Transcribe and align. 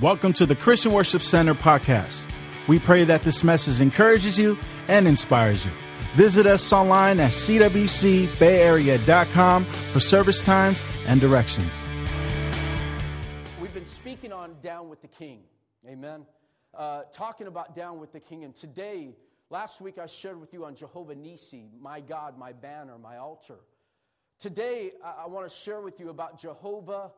Welcome 0.00 0.32
to 0.34 0.46
the 0.46 0.54
Christian 0.54 0.92
Worship 0.92 1.24
Center 1.24 1.56
podcast. 1.56 2.30
We 2.68 2.78
pray 2.78 3.02
that 3.02 3.24
this 3.24 3.42
message 3.42 3.80
encourages 3.80 4.38
you 4.38 4.56
and 4.86 5.08
inspires 5.08 5.66
you. 5.66 5.72
Visit 6.14 6.46
us 6.46 6.72
online 6.72 7.18
at 7.18 7.32
cwcbayarea.com 7.32 9.64
for 9.64 9.98
service 9.98 10.40
times 10.40 10.84
and 11.08 11.20
directions. 11.20 11.88
We've 13.60 13.74
been 13.74 13.86
speaking 13.86 14.32
on 14.32 14.54
Down 14.62 14.88
with 14.88 15.02
the 15.02 15.08
King. 15.08 15.40
Amen. 15.84 16.24
Uh, 16.72 17.02
talking 17.12 17.48
about 17.48 17.74
Down 17.74 17.98
with 17.98 18.12
the 18.12 18.20
King. 18.20 18.44
And 18.44 18.54
today, 18.54 19.16
last 19.50 19.80
week, 19.80 19.98
I 19.98 20.06
shared 20.06 20.40
with 20.40 20.54
you 20.54 20.64
on 20.64 20.76
Jehovah 20.76 21.16
Nisi, 21.16 21.72
my 21.80 21.98
God, 21.98 22.38
my 22.38 22.52
banner, 22.52 22.98
my 22.98 23.16
altar. 23.16 23.58
Today, 24.38 24.92
I, 25.04 25.24
I 25.24 25.26
want 25.26 25.50
to 25.50 25.56
share 25.56 25.80
with 25.80 25.98
you 25.98 26.10
about 26.10 26.40
Jehovah 26.40 27.10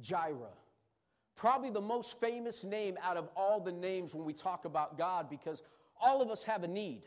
Jireh 0.00 0.54
probably 1.38 1.70
the 1.70 1.80
most 1.80 2.20
famous 2.20 2.64
name 2.64 2.98
out 3.02 3.16
of 3.16 3.30
all 3.36 3.60
the 3.60 3.72
names 3.72 4.12
when 4.12 4.26
we 4.26 4.32
talk 4.32 4.64
about 4.64 4.98
God 4.98 5.30
because 5.30 5.62
all 6.00 6.20
of 6.20 6.30
us 6.30 6.42
have 6.42 6.64
a 6.64 6.68
need. 6.68 7.02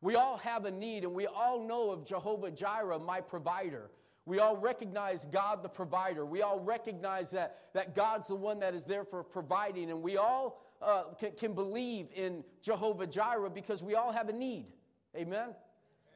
We 0.00 0.16
all 0.16 0.38
have 0.38 0.64
a 0.64 0.70
need, 0.70 1.04
and 1.04 1.12
we 1.12 1.26
all 1.26 1.62
know 1.66 1.90
of 1.90 2.06
Jehovah 2.06 2.50
Jireh, 2.50 2.98
my 2.98 3.20
provider. 3.20 3.90
We 4.24 4.38
all 4.38 4.56
recognize 4.56 5.26
God 5.26 5.62
the 5.62 5.68
provider. 5.68 6.24
We 6.24 6.40
all 6.40 6.58
recognize 6.58 7.30
that, 7.32 7.58
that 7.74 7.94
God's 7.94 8.28
the 8.28 8.34
one 8.34 8.60
that 8.60 8.74
is 8.74 8.84
there 8.84 9.04
for 9.04 9.22
providing, 9.22 9.90
and 9.90 10.00
we 10.00 10.16
all 10.16 10.62
uh, 10.80 11.04
can, 11.18 11.32
can 11.32 11.52
believe 11.52 12.08
in 12.14 12.42
Jehovah 12.62 13.06
Jireh 13.06 13.50
because 13.50 13.82
we 13.82 13.94
all 13.94 14.10
have 14.10 14.30
a 14.30 14.32
need. 14.32 14.68
Amen? 15.14 15.50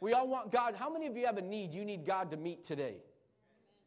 We 0.01 0.15
all 0.15 0.29
want 0.29 0.51
God. 0.51 0.75
How 0.77 0.91
many 0.91 1.07
of 1.07 1.17
you 1.17 1.27
have 1.27 1.37
a 1.37 1.43
need 1.43 1.75
you 1.75 1.85
need 1.85 2.07
God 2.07 2.31
to 2.31 2.39
meet 2.39 2.65
today? 2.65 2.97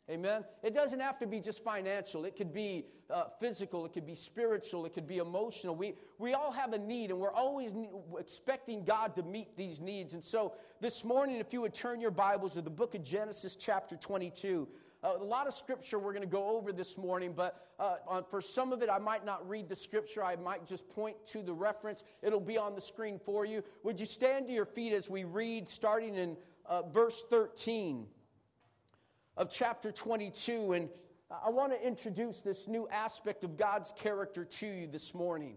Amen. 0.10 0.46
It 0.64 0.74
doesn't 0.74 1.02
have 1.02 1.20
to 1.20 1.28
be 1.28 1.42
just 1.42 1.62
financial. 1.64 2.24
It 2.24 2.38
could 2.38 2.54
be 2.54 2.86
uh, 3.10 3.26
physical. 3.42 3.86
It 3.86 3.92
could 3.92 4.06
be 4.06 4.16
spiritual. 4.16 4.86
It 4.86 4.94
could 4.94 5.08
be 5.08 5.18
emotional. 5.18 5.76
We, 5.76 5.96
we 6.18 6.34
all 6.34 6.52
have 6.52 6.72
a 6.72 6.78
need, 6.78 7.12
and 7.12 7.20
we're 7.20 7.34
always 7.34 7.74
expecting 8.18 8.86
God 8.86 9.16
to 9.18 9.24
meet 9.24 9.58
these 9.58 9.82
needs. 9.82 10.14
And 10.14 10.24
so 10.24 10.54
this 10.80 11.04
morning, 11.04 11.38
if 11.38 11.52
you 11.52 11.60
would 11.60 11.74
turn 11.74 12.00
your 12.00 12.12
Bibles 12.12 12.54
to 12.54 12.62
the 12.62 12.70
book 12.70 12.96
of 12.96 13.04
Genesis, 13.04 13.56
chapter 13.56 13.98
22. 13.98 14.68
Uh, 15.04 15.14
a 15.20 15.24
lot 15.24 15.46
of 15.46 15.54
scripture 15.54 16.00
we're 16.00 16.14
going 16.14 16.24
to 16.24 16.28
go 16.28 16.50
over 16.50 16.72
this 16.72 16.98
morning, 16.98 17.34
but 17.36 17.68
uh, 17.78 18.22
for 18.32 18.42
some 18.42 18.74
of 18.74 18.82
it, 18.82 18.90
I 18.90 18.98
might 18.98 19.26
not 19.26 19.48
read 19.48 19.70
the 19.70 19.76
scripture. 19.76 20.24
I 20.24 20.38
might 20.38 20.66
just 20.66 20.90
point 20.90 21.18
to 21.28 21.44
the 21.44 21.54
reference. 21.54 22.04
It'll 22.24 22.40
be 22.40 22.58
on 22.58 22.76
the 22.76 22.82
screen 22.82 23.20
for 23.24 23.46
you. 23.46 23.62
Would 23.84 24.00
you 24.00 24.06
stand 24.06 24.48
to 24.48 24.54
your 24.54 24.66
feet 24.66 24.94
as 24.94 25.10
we 25.10 25.26
read, 25.26 25.68
starting 25.68 26.16
in 26.16 26.38
uh, 26.66 26.84
verse 26.84 27.24
13? 27.30 28.08
Of 29.38 29.50
chapter 29.50 29.92
22. 29.92 30.74
And 30.74 30.90
I 31.46 31.50
want 31.50 31.72
to 31.72 31.88
introduce 31.88 32.40
this 32.42 32.68
new 32.68 32.88
aspect 32.90 33.44
of 33.44 33.56
God's 33.56 33.94
character 33.96 34.44
to 34.44 34.68
you 34.68 34.88
this 34.88 35.14
morning. 35.14 35.56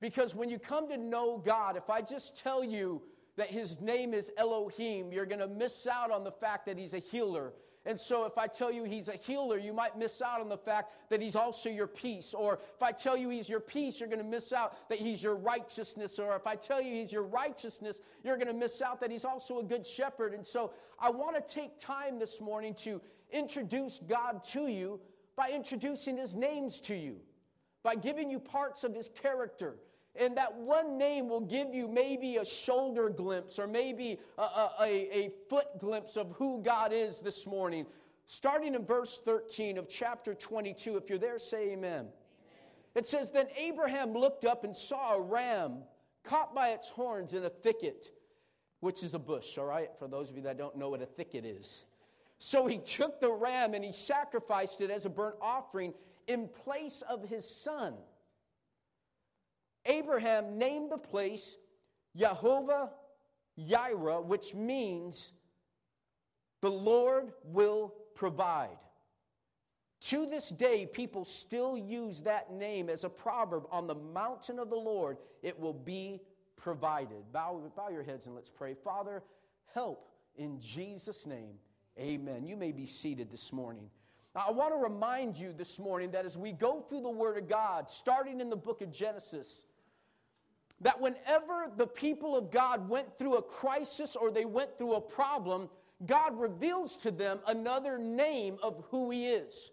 Because 0.00 0.34
when 0.34 0.48
you 0.48 0.58
come 0.58 0.88
to 0.88 0.96
know 0.96 1.38
God, 1.38 1.76
if 1.76 1.88
I 1.90 2.00
just 2.02 2.42
tell 2.42 2.64
you 2.64 3.02
that 3.36 3.50
his 3.50 3.80
name 3.80 4.14
is 4.14 4.30
Elohim, 4.36 5.12
you're 5.12 5.26
going 5.26 5.40
to 5.40 5.48
miss 5.48 5.86
out 5.86 6.10
on 6.10 6.24
the 6.24 6.32
fact 6.32 6.66
that 6.66 6.78
he's 6.78 6.94
a 6.94 6.98
healer. 6.98 7.52
And 7.86 8.00
so, 8.00 8.24
if 8.24 8.38
I 8.38 8.46
tell 8.46 8.72
you 8.72 8.84
he's 8.84 9.08
a 9.08 9.16
healer, 9.16 9.58
you 9.58 9.74
might 9.74 9.98
miss 9.98 10.22
out 10.22 10.40
on 10.40 10.48
the 10.48 10.56
fact 10.56 10.92
that 11.10 11.20
he's 11.20 11.36
also 11.36 11.68
your 11.68 11.86
peace. 11.86 12.32
Or 12.32 12.60
if 12.74 12.82
I 12.82 12.92
tell 12.92 13.14
you 13.14 13.28
he's 13.28 13.46
your 13.46 13.60
peace, 13.60 14.00
you're 14.00 14.08
going 14.08 14.22
to 14.22 14.24
miss 14.24 14.54
out 14.54 14.88
that 14.88 14.98
he's 14.98 15.22
your 15.22 15.36
righteousness. 15.36 16.18
Or 16.18 16.34
if 16.34 16.46
I 16.46 16.56
tell 16.56 16.80
you 16.80 16.94
he's 16.94 17.12
your 17.12 17.24
righteousness, 17.24 18.00
you're 18.22 18.38
going 18.38 18.48
to 18.48 18.54
miss 18.54 18.80
out 18.80 19.00
that 19.00 19.10
he's 19.10 19.26
also 19.26 19.58
a 19.58 19.62
good 19.62 19.86
shepherd. 19.86 20.32
And 20.32 20.46
so, 20.46 20.72
I 20.98 21.10
want 21.10 21.36
to 21.36 21.54
take 21.54 21.78
time 21.78 22.18
this 22.18 22.40
morning 22.40 22.72
to 22.84 23.02
introduce 23.30 24.00
God 24.08 24.42
to 24.52 24.66
you 24.66 24.98
by 25.36 25.50
introducing 25.50 26.16
his 26.16 26.34
names 26.34 26.80
to 26.82 26.94
you, 26.94 27.16
by 27.82 27.96
giving 27.96 28.30
you 28.30 28.38
parts 28.38 28.84
of 28.84 28.94
his 28.94 29.10
character. 29.10 29.76
And 30.16 30.36
that 30.36 30.54
one 30.54 30.96
name 30.96 31.28
will 31.28 31.40
give 31.40 31.74
you 31.74 31.88
maybe 31.88 32.36
a 32.36 32.44
shoulder 32.44 33.10
glimpse 33.10 33.58
or 33.58 33.66
maybe 33.66 34.18
a, 34.38 34.42
a, 34.42 34.78
a, 34.80 35.30
foot 35.48 35.66
glimpse 35.80 36.16
of 36.16 36.30
who 36.36 36.62
God 36.62 36.92
is 36.92 37.18
this 37.18 37.46
morning. 37.46 37.84
Starting 38.26 38.74
in 38.74 38.84
verse 38.84 39.20
13 39.24 39.76
of 39.76 39.88
chapter 39.88 40.32
22, 40.34 40.96
if 40.96 41.08
you're 41.08 41.18
there, 41.18 41.38
say 41.38 41.72
amen. 41.72 41.92
amen. 41.92 42.06
It 42.94 43.06
says, 43.06 43.32
Then 43.32 43.46
Abraham 43.56 44.12
looked 44.12 44.44
up 44.44 44.62
and 44.62 44.74
saw 44.74 45.16
a 45.16 45.20
ram 45.20 45.82
caught 46.22 46.54
by 46.54 46.68
its 46.70 46.88
horns 46.88 47.34
in 47.34 47.44
a 47.44 47.50
thicket, 47.50 48.12
which 48.80 49.02
is 49.02 49.14
a 49.14 49.18
bush, 49.18 49.58
all 49.58 49.66
right, 49.66 49.90
for 49.98 50.06
those 50.06 50.30
of 50.30 50.36
you 50.36 50.42
that 50.44 50.56
don't 50.56 50.76
know 50.76 50.90
what 50.90 51.02
a 51.02 51.06
thicket 51.06 51.44
is. 51.44 51.84
So 52.38 52.66
he 52.66 52.78
took 52.78 53.20
the 53.20 53.32
ram 53.32 53.74
and 53.74 53.84
he 53.84 53.92
sacrificed 53.92 54.80
it 54.80 54.90
as 54.90 55.06
a 55.06 55.10
burnt 55.10 55.36
offering 55.40 55.92
in 56.26 56.48
place 56.48 57.02
of 57.08 57.24
his 57.28 57.48
son. 57.48 57.94
Abraham 59.86 60.58
named 60.58 60.90
the 60.90 60.98
place 60.98 61.56
Jehovah 62.16 62.90
Jireh, 63.58 64.20
which 64.20 64.54
means 64.54 65.32
the 66.60 66.70
Lord 66.70 67.32
will 67.44 67.94
provide. 68.14 68.78
To 70.02 70.26
this 70.26 70.50
day, 70.50 70.86
people 70.86 71.24
still 71.24 71.78
use 71.78 72.20
that 72.22 72.52
name 72.52 72.90
as 72.90 73.04
a 73.04 73.08
proverb 73.08 73.64
on 73.70 73.86
the 73.86 73.94
mountain 73.94 74.58
of 74.58 74.68
the 74.68 74.76
Lord, 74.76 75.16
it 75.42 75.58
will 75.58 75.72
be 75.72 76.20
provided. 76.56 77.32
Bow, 77.32 77.60
bow 77.74 77.88
your 77.88 78.02
heads 78.02 78.26
and 78.26 78.34
let's 78.34 78.50
pray. 78.50 78.74
Father, 78.74 79.22
help 79.72 80.10
in 80.36 80.60
Jesus' 80.60 81.26
name. 81.26 81.54
Amen. 81.98 82.44
You 82.44 82.56
may 82.56 82.72
be 82.72 82.86
seated 82.86 83.30
this 83.30 83.52
morning. 83.52 83.88
I 84.34 84.50
want 84.50 84.72
to 84.72 84.78
remind 84.78 85.36
you 85.36 85.52
this 85.52 85.78
morning 85.78 86.10
that 86.10 86.24
as 86.24 86.36
we 86.36 86.52
go 86.52 86.80
through 86.80 87.02
the 87.02 87.10
Word 87.10 87.38
of 87.38 87.48
God, 87.48 87.88
starting 87.88 88.40
in 88.40 88.50
the 88.50 88.56
book 88.56 88.82
of 88.82 88.90
Genesis, 88.90 89.64
that 90.84 91.00
whenever 91.00 91.72
the 91.76 91.86
people 91.86 92.36
of 92.36 92.50
God 92.50 92.88
went 92.88 93.18
through 93.18 93.36
a 93.36 93.42
crisis 93.42 94.16
or 94.16 94.30
they 94.30 94.44
went 94.44 94.76
through 94.78 94.94
a 94.94 95.00
problem, 95.00 95.68
God 96.06 96.38
reveals 96.38 96.96
to 96.98 97.10
them 97.10 97.40
another 97.46 97.98
name 97.98 98.58
of 98.62 98.84
who 98.90 99.10
He 99.10 99.26
is. 99.26 99.70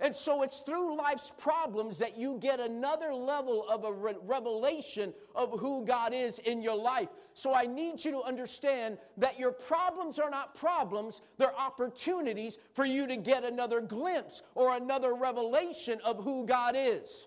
And 0.00 0.14
so 0.14 0.42
it's 0.42 0.60
through 0.60 0.96
life's 0.96 1.32
problems 1.38 1.98
that 1.98 2.16
you 2.16 2.38
get 2.40 2.60
another 2.60 3.12
level 3.12 3.68
of 3.68 3.84
a 3.84 3.92
re- 3.92 4.14
revelation 4.22 5.12
of 5.34 5.58
who 5.60 5.84
God 5.84 6.12
is 6.14 6.38
in 6.40 6.62
your 6.62 6.76
life. 6.76 7.08
So 7.32 7.54
I 7.54 7.66
need 7.66 8.02
you 8.04 8.10
to 8.12 8.22
understand 8.22 8.98
that 9.18 9.38
your 9.38 9.52
problems 9.52 10.18
are 10.18 10.30
not 10.30 10.54
problems, 10.54 11.22
they're 11.38 11.58
opportunities 11.58 12.58
for 12.74 12.84
you 12.84 13.06
to 13.06 13.16
get 13.16 13.44
another 13.44 13.80
glimpse 13.80 14.42
or 14.54 14.76
another 14.76 15.14
revelation 15.14 16.00
of 16.04 16.22
who 16.22 16.46
God 16.46 16.74
is. 16.76 17.26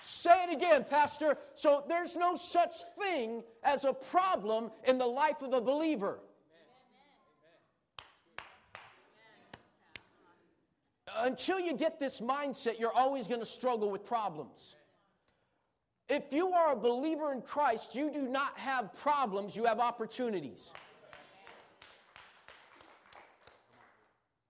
Say 0.00 0.44
it 0.44 0.52
again, 0.52 0.84
Pastor. 0.88 1.38
So 1.54 1.84
there's 1.88 2.16
no 2.16 2.34
such 2.36 2.74
thing 2.98 3.42
as 3.62 3.84
a 3.84 3.92
problem 3.92 4.70
in 4.86 4.98
the 4.98 5.06
life 5.06 5.42
of 5.42 5.52
a 5.52 5.60
believer. 5.60 6.20
Until 11.16 11.58
you 11.58 11.74
get 11.74 11.98
this 11.98 12.20
mindset, 12.20 12.78
you're 12.78 12.92
always 12.92 13.26
going 13.26 13.40
to 13.40 13.46
struggle 13.46 13.90
with 13.90 14.04
problems. 14.04 14.76
If 16.08 16.24
you 16.32 16.52
are 16.52 16.72
a 16.72 16.76
believer 16.76 17.32
in 17.32 17.42
Christ, 17.42 17.94
you 17.94 18.10
do 18.10 18.22
not 18.22 18.56
have 18.58 18.94
problems, 18.94 19.54
you 19.54 19.64
have 19.64 19.78
opportunities. 19.78 20.72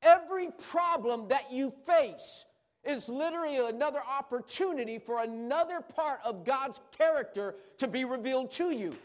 Every 0.02 0.50
problem 0.70 1.28
that 1.28 1.50
you 1.50 1.72
face 1.84 2.44
is 2.88 3.08
literally 3.08 3.58
another 3.58 4.00
opportunity 4.02 4.98
for 4.98 5.22
another 5.22 5.80
part 5.80 6.20
of 6.24 6.44
God's 6.44 6.80
character 6.96 7.54
to 7.76 7.86
be 7.86 8.06
revealed 8.06 8.50
to 8.52 8.70
you. 8.70 8.96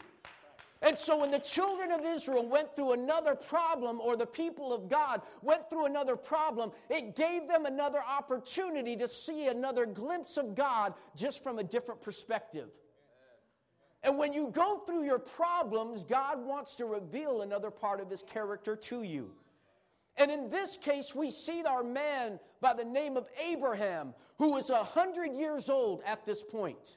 And 0.80 0.98
so, 0.98 1.20
when 1.20 1.30
the 1.30 1.38
children 1.38 1.92
of 1.92 2.04
Israel 2.04 2.46
went 2.46 2.74
through 2.74 2.92
another 2.92 3.34
problem, 3.34 4.00
or 4.00 4.16
the 4.16 4.26
people 4.26 4.72
of 4.72 4.88
God 4.88 5.22
went 5.40 5.70
through 5.70 5.86
another 5.86 6.16
problem, 6.16 6.72
it 6.90 7.16
gave 7.16 7.46
them 7.46 7.64
another 7.64 8.00
opportunity 8.06 8.96
to 8.96 9.08
see 9.08 9.46
another 9.46 9.86
glimpse 9.86 10.36
of 10.36 10.54
God 10.54 10.94
just 11.16 11.42
from 11.42 11.58
a 11.58 11.64
different 11.64 12.02
perspective. 12.02 12.68
And 14.02 14.18
when 14.18 14.34
you 14.34 14.48
go 14.48 14.78
through 14.78 15.04
your 15.04 15.18
problems, 15.18 16.04
God 16.04 16.44
wants 16.44 16.76
to 16.76 16.84
reveal 16.84 17.40
another 17.40 17.70
part 17.70 18.00
of 18.00 18.10
His 18.10 18.22
character 18.22 18.76
to 18.76 19.02
you. 19.02 19.30
And 20.16 20.30
in 20.30 20.48
this 20.48 20.76
case, 20.76 21.14
we 21.14 21.30
see 21.30 21.62
our 21.64 21.82
man 21.82 22.38
by 22.60 22.72
the 22.72 22.84
name 22.84 23.16
of 23.16 23.28
Abraham, 23.42 24.14
who 24.38 24.56
is 24.56 24.70
100 24.70 25.32
years 25.32 25.68
old 25.68 26.02
at 26.06 26.24
this 26.24 26.42
point. 26.42 26.96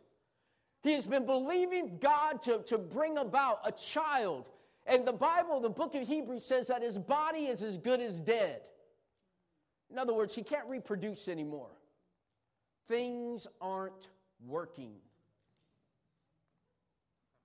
He 0.84 0.94
has 0.94 1.06
been 1.06 1.26
believing 1.26 1.98
God 2.00 2.42
to, 2.44 2.60
to 2.68 2.78
bring 2.78 3.18
about 3.18 3.60
a 3.66 3.72
child. 3.72 4.50
And 4.86 5.06
the 5.06 5.14
Bible, 5.14 5.60
the 5.60 5.70
book 5.70 5.96
of 5.96 6.08
Hebrews 6.08 6.46
says 6.46 6.68
that 6.68 6.84
his 6.84 6.98
body 6.98 7.48
is 7.48 7.64
as 7.64 7.78
good 7.78 8.00
as 8.00 8.22
dead. 8.22 8.62
In 9.90 9.98
other 9.98 10.14
words, 10.14 10.36
he 10.36 10.44
can't 10.44 10.68
reproduce 10.68 11.28
anymore. 11.28 11.72
Things 12.88 13.48
aren't 13.60 14.08
working 14.46 14.94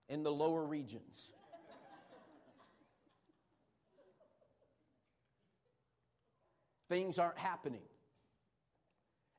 in 0.08 0.22
the 0.22 0.32
lower 0.32 0.64
regions. 0.64 1.30
Things 6.92 7.18
aren't 7.18 7.38
happening. 7.38 7.80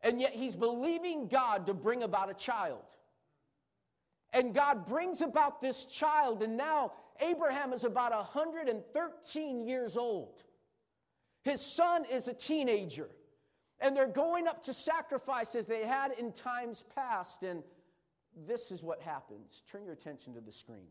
And 0.02 0.20
yet 0.20 0.32
he's 0.32 0.56
believing 0.56 1.28
God 1.28 1.68
to 1.68 1.74
bring 1.76 2.02
about 2.02 2.32
a 2.32 2.34
child. 2.34 2.82
And 4.34 4.56
God 4.56 4.88
brings 4.88 5.22
about 5.22 5.62
this 5.62 5.86
child, 5.86 6.42
and 6.42 6.58
now 6.58 6.94
Abraham 7.22 7.72
is 7.72 7.84
about 7.84 8.12
113 8.12 9.68
years 9.68 9.96
old. 9.96 10.42
His 11.44 11.62
son 11.62 12.06
is 12.12 12.28
a 12.28 12.34
teenager, 12.34 13.10
and 13.80 13.96
they're 13.96 14.08
going 14.08 14.48
up 14.48 14.64
to 14.64 14.74
sacrifice 14.74 15.54
as 15.54 15.68
they 15.68 15.86
had 15.86 16.14
in 16.14 16.32
times 16.32 16.84
past. 16.96 17.44
And 17.44 17.62
this 18.48 18.72
is 18.72 18.82
what 18.82 19.00
happens. 19.00 19.62
Turn 19.72 19.84
your 19.84 19.94
attention 19.94 20.34
to 20.34 20.42
the 20.42 20.52
screen. 20.52 20.88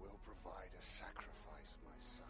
Will 0.00 0.18
provide 0.24 0.70
a 0.78 0.82
sacrifice, 0.82 1.76
my 1.84 1.98
son. 1.98 2.26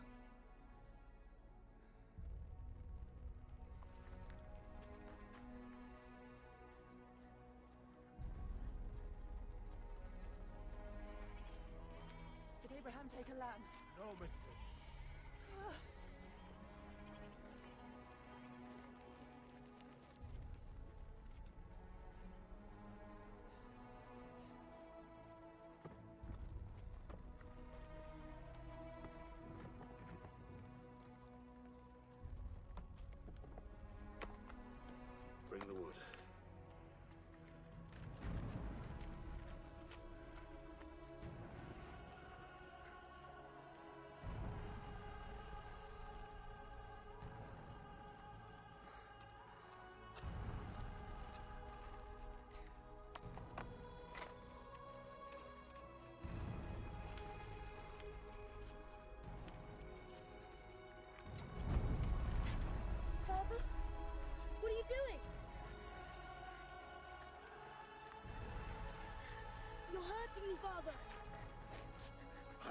Did 12.63 12.79
Abraham 12.79 13.11
take 13.17 13.27
a 13.35 13.39
lamb? 13.39 13.63
No, 13.99 14.13
mistress. 14.21 14.48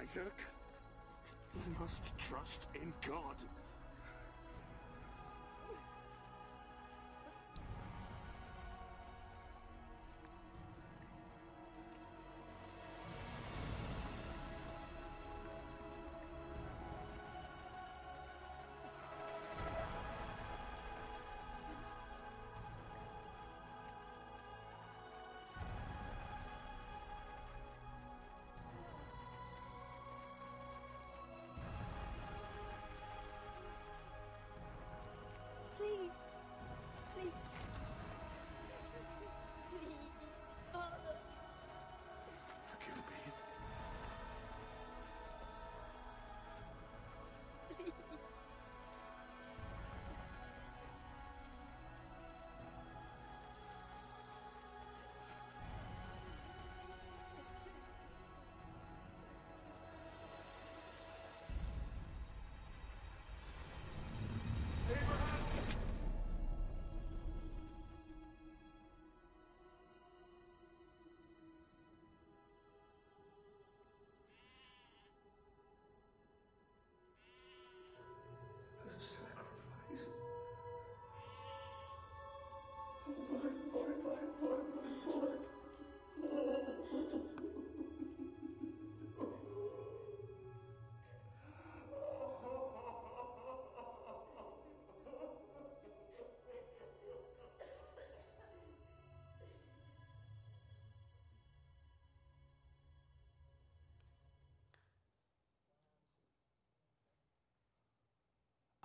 Isaac, 0.10 0.40
you 1.54 1.76
must 1.82 2.02
trust 2.18 2.62
in 2.76 2.94
God. 3.06 3.36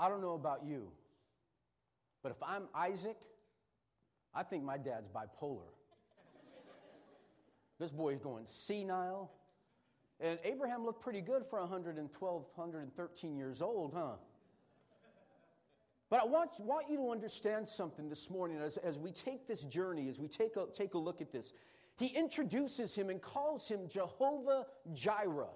I 0.03 0.09
don't 0.09 0.21
know 0.21 0.35
about 0.35 0.65
you, 0.67 0.89
but 2.25 2.33
if 2.33 2.43
I'm 2.43 2.65
Isaac, 2.75 3.17
I 4.35 4.43
think 4.43 4.65
my 4.65 4.77
dad's 4.77 5.07
bipolar. 5.07 5.71
this 7.79 7.93
boy's 7.93 8.19
going 8.19 8.43
senile. 8.49 9.31
And 10.19 10.41
Abraham 10.43 10.85
looked 10.85 11.05
pretty 11.05 11.21
good 11.21 11.45
for 11.49 11.61
112, 11.61 12.45
113 12.53 13.37
years 13.37 13.63
old, 13.63 13.93
huh? 13.95 14.15
But 16.11 16.23
I 16.23 16.25
want, 16.25 16.51
want 16.59 16.91
you 16.91 16.97
to 16.97 17.11
understand 17.11 17.69
something 17.69 18.09
this 18.09 18.29
morning 18.29 18.59
as, 18.59 18.79
as 18.79 18.99
we 18.99 19.13
take 19.13 19.47
this 19.47 19.61
journey, 19.61 20.09
as 20.09 20.19
we 20.19 20.27
take 20.27 20.57
a, 20.57 20.67
take 20.75 20.95
a 20.95 20.99
look 20.99 21.21
at 21.21 21.31
this. 21.31 21.53
He 21.97 22.09
introduces 22.09 22.93
him 22.93 23.09
and 23.09 23.23
calls 23.23 23.69
him 23.69 23.83
Jehovah 23.89 24.67
Jireh. 24.95 25.47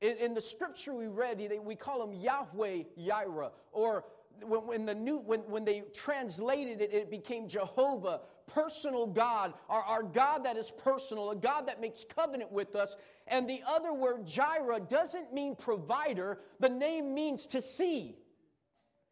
In, 0.00 0.16
in 0.18 0.34
the 0.34 0.40
scripture 0.40 0.94
we 0.94 1.06
read, 1.06 1.40
we 1.64 1.76
call 1.76 2.02
him 2.02 2.12
Yahweh 2.12 2.82
Jireh, 2.98 3.50
or 3.72 4.04
when, 4.42 4.66
when, 4.66 4.86
the 4.86 4.94
new, 4.94 5.18
when, 5.18 5.40
when 5.40 5.64
they 5.64 5.82
translated 5.94 6.80
it, 6.80 6.92
it 6.92 7.10
became 7.10 7.48
Jehovah 7.48 8.20
personal 8.46 9.06
God, 9.06 9.54
our, 9.68 9.82
our 9.82 10.02
God 10.02 10.44
that 10.44 10.56
is 10.56 10.70
personal, 10.70 11.30
a 11.30 11.36
God 11.36 11.68
that 11.68 11.80
makes 11.80 12.04
covenant 12.04 12.52
with 12.52 12.76
us. 12.76 12.96
And 13.26 13.48
the 13.48 13.62
other 13.66 13.92
word, 13.92 14.26
Jireh, 14.26 14.80
doesn't 14.80 15.32
mean 15.32 15.56
provider, 15.56 16.38
the 16.60 16.68
name 16.68 17.14
means 17.14 17.46
to 17.48 17.62
see. 17.62 18.16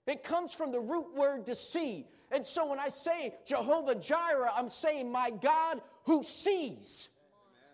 It 0.06 0.24
comes 0.24 0.52
from 0.52 0.72
the 0.72 0.80
root 0.80 1.14
word 1.14 1.46
to 1.46 1.56
see. 1.56 2.06
And 2.30 2.44
so 2.44 2.66
when 2.66 2.80
I 2.80 2.88
say 2.88 3.34
Jehovah 3.46 3.94
Jireh, 3.94 4.50
I'm 4.54 4.68
saying 4.68 5.10
my 5.10 5.30
God 5.30 5.80
who 6.04 6.22
sees 6.22 7.08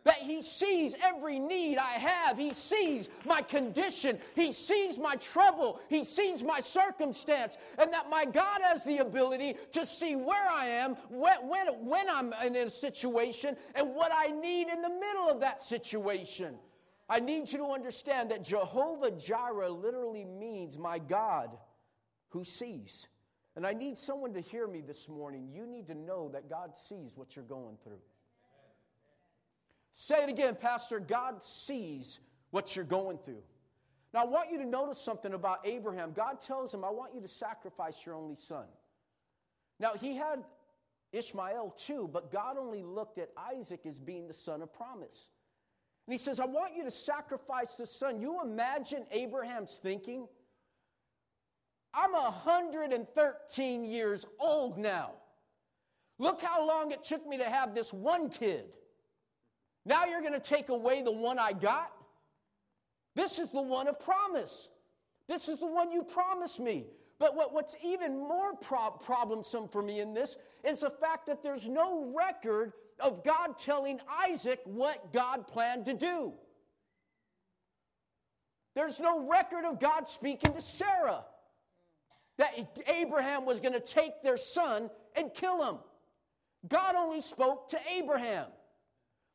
that 0.08 0.16
He 0.16 0.40
sees 0.40 0.94
every 1.04 1.38
need 1.38 1.76
I 1.76 1.92
have. 1.92 2.38
He 2.38 2.54
sees 2.54 3.10
my 3.26 3.42
condition. 3.42 4.18
He 4.34 4.52
sees 4.52 4.98
my 4.98 5.16
trouble. 5.16 5.80
He 5.90 6.02
sees 6.02 6.42
my 6.42 6.60
circumstance. 6.60 7.58
And 7.78 7.92
that 7.92 8.08
my 8.08 8.24
God 8.24 8.62
has 8.62 8.82
the 8.82 8.98
ability 8.98 9.54
to 9.72 9.84
see 9.84 10.16
where 10.16 10.50
I 10.50 10.66
am, 10.66 10.94
when, 11.10 11.36
when, 11.46 11.66
when 11.84 12.08
I'm 12.08 12.32
in 12.42 12.56
a 12.56 12.70
situation, 12.70 13.54
and 13.74 13.94
what 13.94 14.10
I 14.14 14.28
need 14.28 14.68
in 14.68 14.80
the 14.80 14.88
middle 14.88 15.28
of 15.28 15.40
that 15.40 15.62
situation. 15.62 16.54
I 17.10 17.20
need 17.20 17.52
you 17.52 17.58
to 17.58 17.66
understand 17.66 18.30
that 18.30 18.42
Jehovah 18.42 19.10
Jireh 19.10 19.70
literally 19.70 20.24
means 20.24 20.78
my 20.78 20.98
God 20.98 21.50
who 22.30 22.44
sees. 22.44 23.08
And 23.56 23.66
I 23.66 23.74
need 23.74 23.98
someone 23.98 24.32
to 24.32 24.40
hear 24.40 24.66
me 24.66 24.80
this 24.80 25.06
morning. 25.06 25.48
You 25.52 25.66
need 25.66 25.86
to 25.88 25.94
know 25.94 26.30
that 26.32 26.48
God 26.48 26.76
sees 26.76 27.12
what 27.14 27.36
you're 27.36 27.44
going 27.44 27.76
through. 27.84 28.00
Say 30.00 30.22
it 30.22 30.28
again, 30.28 30.54
Pastor. 30.54 31.00
God 31.00 31.42
sees 31.42 32.20
what 32.52 32.76
you're 32.76 32.84
going 32.84 33.18
through. 33.18 33.42
Now, 34.14 34.22
I 34.22 34.26
want 34.26 34.52
you 34.52 34.58
to 34.58 34.64
notice 34.64 35.00
something 35.00 35.34
about 35.34 35.58
Abraham. 35.64 36.12
God 36.12 36.40
tells 36.40 36.72
him, 36.72 36.84
I 36.84 36.90
want 36.90 37.16
you 37.16 37.20
to 37.20 37.26
sacrifice 37.26 38.06
your 38.06 38.14
only 38.14 38.36
son. 38.36 38.66
Now, 39.80 39.94
he 39.94 40.14
had 40.14 40.44
Ishmael 41.10 41.74
too, 41.76 42.08
but 42.12 42.30
God 42.30 42.56
only 42.58 42.84
looked 42.84 43.18
at 43.18 43.30
Isaac 43.36 43.80
as 43.86 43.98
being 43.98 44.28
the 44.28 44.34
son 44.34 44.62
of 44.62 44.72
promise. 44.72 45.30
And 46.06 46.14
he 46.14 46.18
says, 46.18 46.38
I 46.38 46.46
want 46.46 46.76
you 46.76 46.84
to 46.84 46.92
sacrifice 46.92 47.74
the 47.74 47.84
son. 47.84 48.20
You 48.20 48.40
imagine 48.40 49.04
Abraham's 49.10 49.80
thinking? 49.82 50.28
I'm 51.92 52.12
113 52.12 53.84
years 53.84 54.24
old 54.38 54.78
now. 54.78 55.14
Look 56.20 56.40
how 56.40 56.66
long 56.66 56.92
it 56.92 57.02
took 57.02 57.26
me 57.26 57.38
to 57.38 57.44
have 57.44 57.74
this 57.74 57.92
one 57.92 58.30
kid. 58.30 58.76
Now 59.88 60.04
you're 60.04 60.20
going 60.20 60.34
to 60.34 60.40
take 60.40 60.68
away 60.68 61.00
the 61.00 61.12
one 61.12 61.38
I 61.38 61.52
got? 61.52 61.90
This 63.16 63.38
is 63.38 63.50
the 63.50 63.62
one 63.62 63.88
of 63.88 63.98
promise. 63.98 64.68
This 65.26 65.48
is 65.48 65.58
the 65.58 65.66
one 65.66 65.90
you 65.90 66.02
promised 66.02 66.60
me. 66.60 66.86
But 67.18 67.34
what, 67.34 67.54
what's 67.54 67.74
even 67.82 68.18
more 68.18 68.54
pro- 68.54 69.00
problemsome 69.04 69.72
for 69.72 69.82
me 69.82 70.00
in 70.00 70.12
this 70.12 70.36
is 70.62 70.80
the 70.80 70.90
fact 70.90 71.26
that 71.26 71.42
there's 71.42 71.66
no 71.66 72.12
record 72.14 72.74
of 73.00 73.24
God 73.24 73.56
telling 73.58 73.98
Isaac 74.28 74.60
what 74.64 75.12
God 75.12 75.48
planned 75.48 75.86
to 75.86 75.94
do. 75.94 76.34
There's 78.74 79.00
no 79.00 79.26
record 79.26 79.64
of 79.64 79.80
God 79.80 80.06
speaking 80.08 80.52
to 80.52 80.60
Sarah 80.60 81.24
that 82.36 82.52
Abraham 82.86 83.46
was 83.46 83.58
going 83.58 83.72
to 83.72 83.80
take 83.80 84.22
their 84.22 84.36
son 84.36 84.90
and 85.16 85.32
kill 85.34 85.66
him. 85.66 85.78
God 86.68 86.94
only 86.94 87.22
spoke 87.22 87.70
to 87.70 87.78
Abraham. 87.90 88.46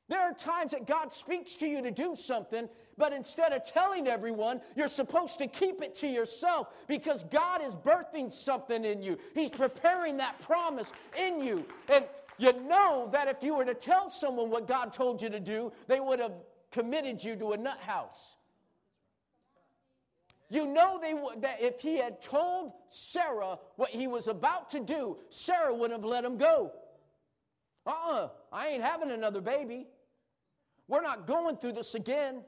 There 0.10 0.20
are 0.20 0.34
times 0.34 0.72
that 0.72 0.86
God 0.86 1.14
speaks 1.14 1.56
to 1.56 1.66
you 1.66 1.82
to 1.82 1.92
do 1.92 2.16
something, 2.16 2.68
but 2.98 3.14
instead 3.14 3.54
of 3.54 3.64
telling 3.66 4.08
everyone, 4.08 4.60
you're 4.76 4.90
supposed 4.90 5.40
to 5.40 5.48
keep 5.48 5.82
it 5.82 5.96
to 5.96 6.08
yourself 6.08 6.68
because 6.88 7.24
God 7.24 7.62
is 7.64 7.74
birthing 7.74 8.32
something 8.32 8.84
in 8.84 9.02
you. 9.02 9.18
He's 9.34 9.50
preparing 9.50 10.18
that 10.18 10.40
promise 10.42 10.92
in 11.18 11.42
you. 11.42 11.66
And 11.92 12.06
you 12.38 12.52
know 12.68 13.08
that 13.14 13.30
if 13.30 13.44
you 13.44 13.56
were 13.56 13.66
to 13.66 13.74
tell 13.74 14.10
someone 14.10 14.50
what 14.50 14.68
God 14.68 14.92
told 14.92 15.22
you 15.22 15.30
to 15.30 15.40
do, 15.40 15.72
they 15.88 16.02
would 16.02 16.20
have 16.20 16.34
committed 16.72 17.24
you 17.24 17.36
to 17.38 17.54
a 17.54 17.58
nut 17.58 17.80
house. 17.80 18.36
You 20.50 20.68
know 20.68 21.00
they, 21.02 21.16
that 21.40 21.62
if 21.62 21.80
he 21.80 21.98
had 21.98 22.22
told 22.22 22.74
Sarah 22.90 23.58
what 23.78 23.90
he 23.90 24.08
was 24.08 24.28
about 24.28 24.70
to 24.72 24.82
do, 24.82 25.18
Sarah 25.30 25.74
would 25.74 25.92
have 25.92 26.04
let 26.04 26.26
him 26.26 26.38
go. 26.38 26.74
Uh 27.86 27.90
uh-uh, 27.90 28.14
uh 28.14 28.30
I 28.52 28.70
ain't 28.70 28.84
having 28.84 29.12
another 29.12 29.42
baby. 29.42 29.88
We're 30.88 31.02
not 31.02 31.28
going 31.28 31.58
through 31.58 31.74
this 31.74 31.96
again. 31.96 32.44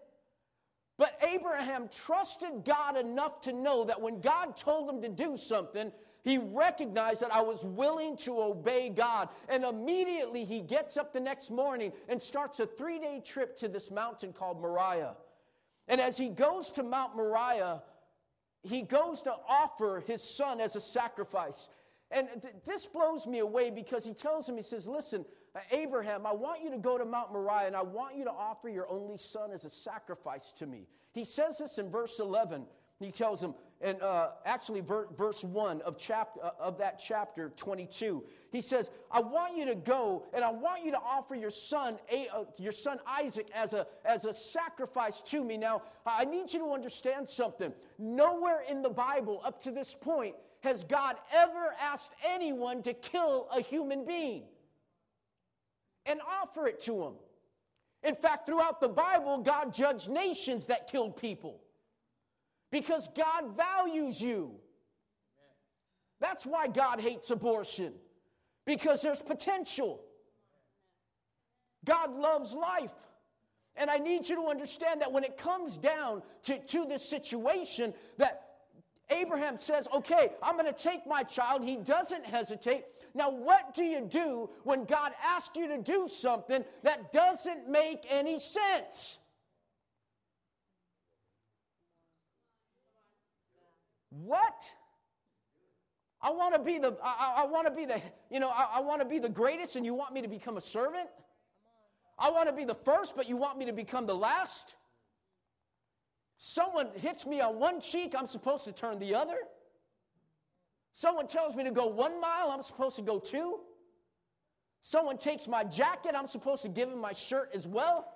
But 0.97 1.19
Abraham 1.21 1.89
trusted 1.89 2.63
God 2.63 2.95
enough 2.97 3.41
to 3.41 3.53
know 3.53 3.83
that 3.85 4.01
when 4.01 4.21
God 4.21 4.55
told 4.55 4.89
him 4.89 5.01
to 5.01 5.09
do 5.09 5.35
something, 5.35 5.91
he 6.23 6.37
recognized 6.37 7.21
that 7.21 7.33
I 7.33 7.41
was 7.41 7.63
willing 7.63 8.17
to 8.17 8.41
obey 8.41 8.89
God. 8.89 9.29
And 9.49 9.63
immediately 9.63 10.45
he 10.45 10.61
gets 10.61 10.95
up 10.95 11.11
the 11.11 11.19
next 11.19 11.51
morning 11.51 11.91
and 12.07 12.21
starts 12.21 12.59
a 12.59 12.65
three 12.65 12.99
day 12.99 13.21
trip 13.23 13.57
to 13.59 13.67
this 13.67 13.91
mountain 13.91 14.31
called 14.31 14.61
Moriah. 14.61 15.15
And 15.87 15.99
as 15.99 16.17
he 16.17 16.29
goes 16.29 16.71
to 16.71 16.83
Mount 16.83 17.15
Moriah, 17.15 17.83
he 18.63 18.81
goes 18.81 19.21
to 19.23 19.33
offer 19.47 20.03
his 20.07 20.23
son 20.23 20.59
as 20.59 20.75
a 20.75 20.81
sacrifice. 20.81 21.67
And 22.11 22.27
th- 22.41 22.53
this 22.65 22.85
blows 22.85 23.25
me 23.25 23.39
away 23.39 23.71
because 23.71 24.05
he 24.05 24.13
tells 24.13 24.47
him, 24.47 24.57
he 24.57 24.63
says, 24.63 24.87
Listen, 24.87 25.25
uh, 25.55 25.59
Abraham, 25.71 26.25
I 26.25 26.33
want 26.33 26.63
you 26.63 26.71
to 26.71 26.77
go 26.77 26.97
to 26.97 27.05
Mount 27.05 27.31
Moriah 27.33 27.67
and 27.67 27.75
I 27.75 27.81
want 27.81 28.15
you 28.15 28.23
to 28.25 28.31
offer 28.31 28.69
your 28.69 28.87
only 28.89 29.17
son 29.17 29.51
as 29.51 29.65
a 29.65 29.69
sacrifice 29.69 30.51
to 30.53 30.67
me. 30.67 30.87
He 31.13 31.25
says 31.25 31.57
this 31.57 31.77
in 31.77 31.89
verse 31.89 32.19
11. 32.19 32.65
He 32.99 33.11
tells 33.11 33.43
him, 33.43 33.55
and 33.81 34.01
uh, 34.01 34.29
actually, 34.45 34.79
ver- 34.79 35.07
verse 35.17 35.43
1 35.43 35.81
of, 35.81 35.97
chap- 35.97 36.37
uh, 36.41 36.51
of 36.57 36.77
that 36.77 36.97
chapter 37.05 37.49
22, 37.57 38.23
he 38.51 38.61
says, 38.61 38.89
I 39.11 39.19
want 39.19 39.57
you 39.57 39.65
to 39.65 39.75
go 39.75 40.23
and 40.33 40.45
I 40.45 40.51
want 40.51 40.85
you 40.85 40.91
to 40.91 40.99
offer 40.99 41.35
your 41.35 41.49
son, 41.49 41.97
a- 42.09 42.29
uh, 42.33 42.45
your 42.57 42.71
son 42.71 42.99
Isaac 43.05 43.47
as 43.53 43.73
a, 43.73 43.85
as 44.05 44.23
a 44.23 44.33
sacrifice 44.33 45.21
to 45.23 45.43
me. 45.43 45.57
Now, 45.57 45.81
I 46.05 46.23
need 46.23 46.53
you 46.53 46.59
to 46.59 46.71
understand 46.71 47.27
something. 47.27 47.73
Nowhere 47.99 48.61
in 48.69 48.81
the 48.81 48.89
Bible 48.89 49.41
up 49.43 49.61
to 49.63 49.71
this 49.71 49.93
point 49.93 50.35
has 50.65 50.83
God 50.83 51.15
ever 51.33 51.73
asked 51.79 52.11
anyone 52.25 52.81
to 52.83 52.93
kill 52.93 53.47
a 53.55 53.61
human 53.61 54.05
being 54.05 54.43
and 56.05 56.19
offer 56.41 56.67
it 56.67 56.81
to 56.83 57.03
him. 57.03 57.13
In 58.03 58.15
fact, 58.15 58.45
throughout 58.45 58.79
the 58.79 58.89
Bible, 58.89 59.39
God 59.39 59.73
judged 59.73 60.09
nations 60.09 60.65
that 60.65 60.87
killed 60.91 61.17
people 61.17 61.61
because 62.71 63.07
God 63.15 63.55
values 63.55 64.19
you. 64.19 64.55
That's 66.19 66.45
why 66.45 66.67
God 66.67 66.99
hates 66.99 67.29
abortion, 67.31 67.93
because 68.65 69.01
there's 69.01 69.21
potential. 69.21 70.01
God 71.83 72.13
loves 72.13 72.53
life. 72.53 72.91
And 73.75 73.89
I 73.89 73.97
need 73.97 74.27
you 74.29 74.35
to 74.35 74.47
understand 74.47 75.01
that 75.01 75.11
when 75.11 75.23
it 75.23 75.37
comes 75.37 75.77
down 75.77 76.23
to, 76.43 76.57
to 76.57 76.85
this 76.85 77.07
situation, 77.07 77.93
that 78.17 78.44
Abraham 79.25 79.57
says, 79.57 79.87
Okay, 79.93 80.29
I'm 80.41 80.57
going 80.57 80.71
to 80.71 80.83
take 80.83 81.07
my 81.07 81.23
child. 81.23 81.63
He 81.63 81.77
doesn't 81.77 82.25
hesitate. 82.25 82.85
Now, 83.13 83.29
what 83.29 83.73
do 83.73 83.83
you 83.83 84.01
do 84.01 84.49
when 84.63 84.85
God 84.85 85.13
asks 85.23 85.55
you 85.55 85.67
to 85.69 85.77
do 85.77 86.07
something 86.07 86.63
that 86.83 87.11
doesn't 87.11 87.69
make 87.69 88.05
any 88.09 88.39
sense? 88.39 89.17
What? 94.09 94.53
I 96.21 96.31
want 96.31 96.55
to 96.55 96.59
be 96.59 96.79
the 96.79 96.97
I, 97.03 97.43
I 97.43 97.45
want 97.45 97.67
to 97.67 97.73
be 97.73 97.85
the 97.85 98.01
you 98.31 98.39
know 98.39 98.49
I, 98.49 98.77
I 98.77 98.81
want 98.81 99.01
to 99.01 99.07
be 99.07 99.19
the 99.19 99.29
greatest 99.29 99.75
and 99.75 99.85
you 99.85 99.93
want 99.93 100.13
me 100.13 100.21
to 100.21 100.27
become 100.27 100.57
a 100.57 100.61
servant? 100.61 101.09
I 102.17 102.31
want 102.31 102.47
to 102.47 102.55
be 102.55 102.63
the 102.63 102.75
first 102.75 103.15
but 103.15 103.27
you 103.29 103.37
want 103.37 103.57
me 103.57 103.65
to 103.65 103.73
become 103.73 104.05
the 104.05 104.15
last? 104.15 104.75
Someone 106.37 106.89
hits 106.95 107.25
me 107.25 107.41
on 107.41 107.59
one 107.59 107.79
cheek, 107.79 108.13
I'm 108.17 108.27
supposed 108.27 108.65
to 108.65 108.71
turn 108.71 108.99
the 108.99 109.15
other. 109.15 109.37
Someone 110.91 111.27
tells 111.27 111.55
me 111.55 111.63
to 111.63 111.71
go 111.71 111.87
one 111.87 112.19
mile, 112.21 112.51
I'm 112.51 112.63
supposed 112.63 112.95
to 112.97 113.01
go 113.01 113.19
two. 113.19 113.59
Someone 114.81 115.17
takes 115.17 115.47
my 115.47 115.63
jacket, 115.63 116.13
I'm 116.15 116.27
supposed 116.27 116.61
to 116.63 116.69
give 116.69 116.89
him 116.89 116.99
my 116.99 117.13
shirt 117.13 117.51
as 117.53 117.67
well. 117.67 118.11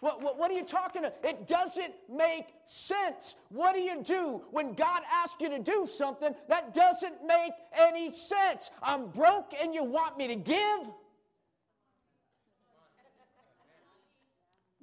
What, 0.00 0.20
what, 0.20 0.36
what, 0.36 0.50
are 0.50 0.54
you 0.54 0.64
talking 0.64 1.04
about? 1.04 1.14
It 1.22 1.46
doesn't 1.46 1.94
make 2.12 2.46
sense. 2.66 3.36
What 3.50 3.74
do 3.74 3.80
you 3.80 4.02
do 4.02 4.42
when 4.50 4.72
God 4.74 5.02
asks 5.12 5.40
you 5.40 5.48
to 5.48 5.60
do 5.60 5.86
something 5.86 6.34
that 6.48 6.74
doesn't 6.74 7.24
make 7.24 7.52
any 7.72 8.10
sense? 8.10 8.70
I'm 8.82 9.10
broke 9.10 9.54
and 9.62 9.72
you 9.72 9.84
want 9.84 10.18
me 10.18 10.26
to 10.26 10.34
give? 10.34 10.90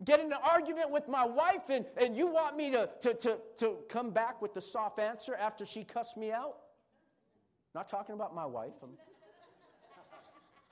Get 0.03 0.20
in 0.20 0.27
an 0.27 0.39
argument 0.44 0.91
with 0.91 1.08
my 1.08 1.25
wife 1.25 1.70
and, 1.70 1.86
and 2.01 2.15
you 2.15 2.27
want 2.27 2.56
me 2.56 2.72
to, 2.72 2.89
to, 3.01 3.13
to, 3.15 3.38
to 3.58 3.77
come 3.89 4.12
back 4.12 4.41
with 4.41 4.53
the 4.53 4.62
soft 4.62 5.00
answer 5.00 5.36
after 5.36 5.65
she 5.65 5.84
cussed 5.84 6.18
me 6.18 6.32
out? 6.32 6.58
Not 7.75 7.89
talking 7.89 8.15
about 8.15 8.34
my 8.34 8.46
wife, 8.46 8.74
I'm 8.82 8.98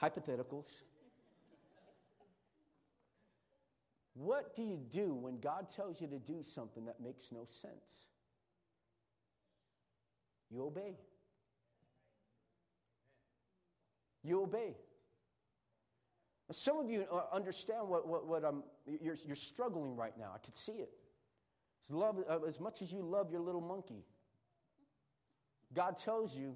hypotheticals. 0.10 0.68
What 4.14 4.56
do 4.56 4.64
you 4.64 4.80
do 4.90 5.14
when 5.14 5.40
God 5.40 5.68
tells 5.70 6.02
you 6.02 6.08
to 6.08 6.18
do 6.18 6.42
something 6.42 6.86
that 6.86 7.00
makes 7.00 7.32
no 7.32 7.46
sense? 7.46 8.06
You 10.50 10.66
obey. 10.66 10.96
you 14.28 14.44
obey. 14.44 14.76
Some 16.52 16.78
of 16.78 16.90
you 16.90 17.06
uh, 17.12 17.24
understand 17.34 17.90
what, 17.90 18.08
what, 18.08 18.26
what 18.26 18.46
I'm, 18.46 18.64
you're, 18.86 19.18
you're 19.26 19.36
struggling 19.36 19.96
right 19.96 20.18
now. 20.18 20.32
I 20.34 20.38
could 20.38 20.56
see 20.56 20.74
it. 20.74 20.90
As, 21.84 21.94
love, 21.94 22.18
uh, 22.30 22.40
as 22.48 22.60
much 22.60 22.82
as 22.82 22.92
you 22.92 23.02
love 23.02 23.32
your 23.32 23.42
little 23.42 23.62
monkey, 23.62 24.06
God 25.74 25.98
tells 25.98 26.36
you, 26.36 26.56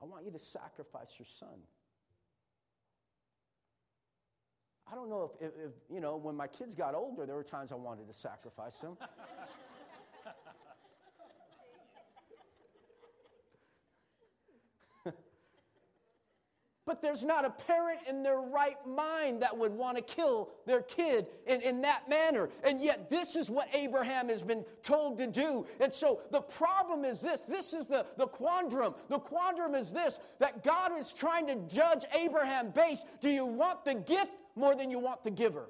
I 0.00 0.04
want 0.04 0.24
you 0.24 0.30
to 0.30 0.38
sacrifice 0.38 1.12
your 1.18 1.26
son. 1.38 1.58
I 4.90 4.94
don't 4.94 5.08
know 5.08 5.32
if, 5.40 5.48
if, 5.48 5.54
if, 5.54 5.72
you 5.90 6.00
know, 6.00 6.16
when 6.16 6.36
my 6.36 6.46
kids 6.46 6.74
got 6.74 6.94
older, 6.94 7.26
there 7.26 7.34
were 7.34 7.42
times 7.42 7.72
I 7.72 7.76
wanted 7.76 8.06
to 8.06 8.12
sacrifice 8.12 8.78
them. 8.78 8.96
But 16.86 17.00
there's 17.00 17.24
not 17.24 17.46
a 17.46 17.50
parent 17.50 18.00
in 18.06 18.22
their 18.22 18.40
right 18.40 18.76
mind 18.86 19.40
that 19.40 19.56
would 19.56 19.72
want 19.72 19.96
to 19.96 20.02
kill 20.02 20.50
their 20.66 20.82
kid 20.82 21.26
in, 21.46 21.62
in 21.62 21.80
that 21.80 22.10
manner. 22.10 22.50
And 22.62 22.80
yet, 22.80 23.08
this 23.08 23.36
is 23.36 23.48
what 23.48 23.68
Abraham 23.74 24.28
has 24.28 24.42
been 24.42 24.64
told 24.82 25.18
to 25.18 25.26
do. 25.26 25.66
And 25.80 25.90
so, 25.92 26.20
the 26.30 26.42
problem 26.42 27.04
is 27.04 27.20
this 27.20 27.40
this 27.42 27.72
is 27.72 27.86
the, 27.86 28.04
the 28.18 28.26
quandrum. 28.26 28.94
The 29.08 29.18
quandrum 29.18 29.74
is 29.74 29.92
this 29.92 30.18
that 30.40 30.62
God 30.62 30.92
is 30.98 31.12
trying 31.12 31.46
to 31.46 31.56
judge 31.74 32.04
Abraham 32.14 32.70
based 32.70 33.06
do 33.22 33.30
you 33.30 33.46
want 33.46 33.84
the 33.84 33.94
gift 33.94 34.32
more 34.54 34.76
than 34.76 34.90
you 34.90 34.98
want 34.98 35.24
the 35.24 35.30
giver? 35.30 35.68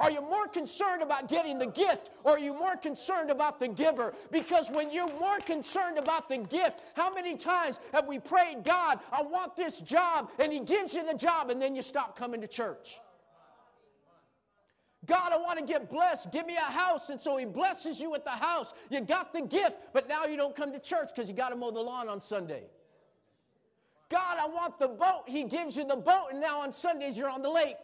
Are 0.00 0.10
you 0.10 0.20
more 0.20 0.46
concerned 0.46 1.02
about 1.02 1.28
getting 1.28 1.58
the 1.58 1.66
gift 1.66 2.10
or 2.22 2.32
are 2.32 2.38
you 2.38 2.54
more 2.54 2.76
concerned 2.76 3.30
about 3.30 3.58
the 3.58 3.68
giver? 3.68 4.14
Because 4.30 4.70
when 4.70 4.92
you're 4.92 5.12
more 5.18 5.38
concerned 5.40 5.98
about 5.98 6.28
the 6.28 6.38
gift, 6.38 6.80
how 6.94 7.12
many 7.12 7.36
times 7.36 7.80
have 7.92 8.06
we 8.06 8.18
prayed, 8.18 8.62
God, 8.64 9.00
I 9.12 9.22
want 9.22 9.56
this 9.56 9.80
job, 9.80 10.30
and 10.38 10.52
He 10.52 10.60
gives 10.60 10.94
you 10.94 11.04
the 11.04 11.18
job, 11.18 11.50
and 11.50 11.60
then 11.60 11.74
you 11.74 11.82
stop 11.82 12.16
coming 12.16 12.40
to 12.40 12.46
church? 12.46 13.00
God, 15.06 15.32
I 15.32 15.36
want 15.38 15.58
to 15.58 15.64
get 15.64 15.90
blessed. 15.90 16.30
Give 16.32 16.46
me 16.46 16.56
a 16.56 16.60
house. 16.60 17.08
And 17.08 17.20
so 17.20 17.36
He 17.36 17.46
blesses 17.46 17.98
you 17.98 18.10
with 18.10 18.24
the 18.24 18.30
house. 18.30 18.74
You 18.90 19.00
got 19.00 19.32
the 19.32 19.42
gift, 19.42 19.76
but 19.92 20.08
now 20.08 20.26
you 20.26 20.36
don't 20.36 20.54
come 20.54 20.72
to 20.72 20.80
church 20.80 21.08
because 21.14 21.28
you 21.28 21.34
got 21.34 21.48
to 21.48 21.56
mow 21.56 21.70
the 21.70 21.80
lawn 21.80 22.08
on 22.08 22.20
Sunday. 22.20 22.64
God, 24.10 24.38
I 24.40 24.46
want 24.46 24.78
the 24.78 24.88
boat. 24.88 25.24
He 25.26 25.44
gives 25.44 25.76
you 25.76 25.84
the 25.84 25.96
boat, 25.96 26.28
and 26.30 26.40
now 26.40 26.60
on 26.60 26.72
Sundays 26.72 27.16
you're 27.16 27.28
on 27.28 27.42
the 27.42 27.50
lake. 27.50 27.76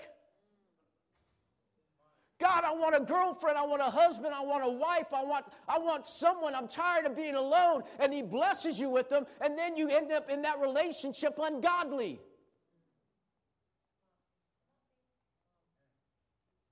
God, 2.40 2.64
I 2.64 2.72
want 2.72 2.96
a 2.96 3.00
girlfriend, 3.00 3.56
I 3.56 3.64
want 3.64 3.80
a 3.80 3.90
husband, 3.90 4.34
I 4.34 4.42
want 4.42 4.64
a 4.64 4.70
wife, 4.70 5.12
I 5.12 5.22
want, 5.22 5.46
I 5.68 5.78
want 5.78 6.04
someone. 6.04 6.54
I'm 6.54 6.66
tired 6.66 7.06
of 7.06 7.14
being 7.14 7.36
alone. 7.36 7.82
And 8.00 8.12
He 8.12 8.22
blesses 8.22 8.78
you 8.78 8.90
with 8.90 9.08
them, 9.08 9.24
and 9.40 9.56
then 9.56 9.76
you 9.76 9.88
end 9.88 10.10
up 10.10 10.28
in 10.28 10.42
that 10.42 10.60
relationship 10.60 11.38
ungodly. 11.40 12.20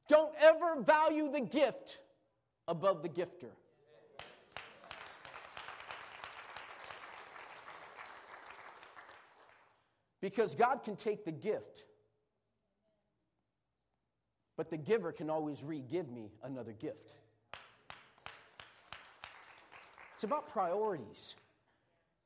Don't 0.09 0.35
ever 0.41 0.83
value 0.83 1.31
the 1.31 1.41
gift 1.41 1.99
above 2.67 3.03
the 3.03 3.09
gifter. 3.09 3.51
Because 10.21 10.55
God 10.55 10.83
can 10.85 10.97
take 10.97 11.25
the 11.25 11.33
gift 11.33 11.85
but 14.63 14.71
the 14.71 14.77
giver 14.77 15.11
can 15.11 15.29
always 15.29 15.65
re 15.65 15.81
give 15.81 16.09
me 16.09 16.31
another 16.45 16.71
gift. 16.71 17.15
It's 20.15 20.23
about 20.23 20.49
priorities. 20.53 21.35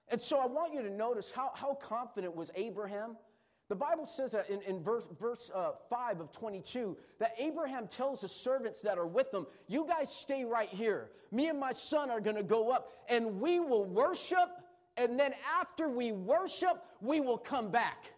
And 0.09 0.21
so 0.21 0.39
I 0.39 0.45
want 0.45 0.75
you 0.75 0.83
to 0.83 0.91
notice 0.91 1.33
how, 1.35 1.53
how 1.55 1.73
confident 1.73 2.37
was 2.37 2.51
Abraham. 2.55 3.17
The 3.71 3.75
Bible 3.75 4.05
says 4.05 4.33
that 4.33 4.51
in, 4.51 4.61
in 4.63 4.83
verse, 4.83 5.09
verse 5.19 5.51
uh, 5.55 5.71
5 5.89 6.21
of 6.21 6.31
22 6.31 6.99
that 7.21 7.33
Abraham 7.39 7.89
tells 7.89 8.21
the 8.21 8.29
servants 8.29 8.83
that 8.83 8.99
are 8.99 9.07
with 9.07 9.33
him, 9.33 9.47
You 9.67 9.87
guys 9.89 10.15
stay 10.15 10.45
right 10.45 10.69
here. 10.69 11.13
Me 11.33 11.49
and 11.49 11.59
my 11.59 11.73
son 11.73 12.11
are 12.11 12.21
going 12.21 12.37
to 12.37 12.43
go 12.43 12.71
up 12.71 12.93
and 13.09 13.41
we 13.41 13.61
will 13.61 13.87
worship. 13.87 14.51
And 14.99 15.19
then 15.19 15.33
after 15.59 15.89
we 15.89 16.13
worship, 16.13 16.85
we 17.01 17.21
will 17.21 17.39
come 17.39 17.71
back. 17.71 18.13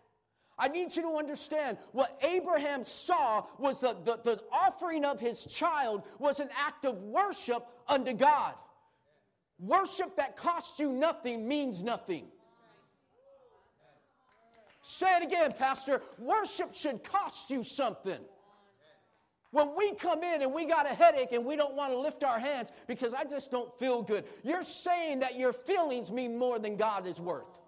I 0.58 0.68
need 0.68 0.94
you 0.96 1.02
to 1.02 1.16
understand 1.16 1.78
what 1.92 2.18
Abraham 2.22 2.84
saw 2.84 3.44
was 3.58 3.78
the, 3.78 3.96
the, 4.04 4.18
the, 4.24 4.42
offering 4.50 5.04
of 5.04 5.20
his 5.20 5.44
child 5.44 6.02
was 6.18 6.40
an 6.40 6.48
act 6.58 6.84
of 6.84 6.96
worship 7.02 7.64
unto 7.86 8.12
God. 8.12 8.54
Worship 9.60 10.16
that 10.16 10.36
costs 10.36 10.80
you 10.80 10.92
nothing 10.92 11.46
means 11.46 11.82
nothing. 11.82 12.26
Say 14.82 15.16
it 15.16 15.22
again, 15.22 15.52
Pastor. 15.52 16.02
Worship 16.18 16.74
should 16.74 17.04
cost 17.04 17.50
you 17.50 17.62
something. 17.62 18.18
When 19.50 19.74
we 19.76 19.94
come 19.94 20.22
in 20.22 20.42
and 20.42 20.52
we 20.52 20.66
got 20.66 20.90
a 20.90 20.94
headache 20.94 21.32
and 21.32 21.44
we 21.44 21.56
don't 21.56 21.74
want 21.74 21.92
to 21.92 21.98
lift 21.98 22.22
our 22.24 22.38
hands 22.38 22.70
because 22.86 23.14
I 23.14 23.24
just 23.24 23.50
don't 23.50 23.76
feel 23.78 24.02
good, 24.02 24.24
you're 24.42 24.62
saying 24.62 25.20
that 25.20 25.36
your 25.36 25.52
feelings 25.52 26.10
mean 26.10 26.36
more 26.36 26.58
than 26.58 26.76
God 26.76 27.06
is 27.06 27.20
worth. 27.20 27.58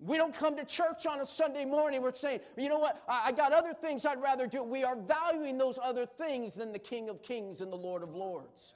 We 0.00 0.16
don't 0.16 0.34
come 0.34 0.56
to 0.56 0.64
church 0.64 1.06
on 1.06 1.20
a 1.20 1.26
Sunday 1.26 1.66
morning. 1.66 2.00
We're 2.00 2.14
saying, 2.14 2.40
you 2.56 2.70
know 2.70 2.78
what? 2.78 3.02
I, 3.06 3.24
I, 3.26 3.32
got 3.32 3.52
other 3.52 3.74
things 3.74 4.06
I'd 4.06 4.20
rather 4.22 4.46
do. 4.46 4.62
We 4.62 4.82
are 4.82 4.96
valuing 4.96 5.58
those 5.58 5.78
other 5.82 6.06
things 6.06 6.54
than 6.54 6.72
the 6.72 6.78
King 6.78 7.10
of 7.10 7.22
Kings 7.22 7.60
and 7.60 7.70
the 7.70 7.76
Lord 7.76 8.02
of 8.02 8.14
Lords. 8.14 8.74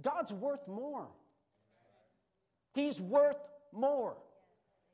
God's 0.00 0.32
worth 0.32 0.68
more. 0.68 1.08
He's 2.74 3.00
worth 3.00 3.40
more. 3.72 4.16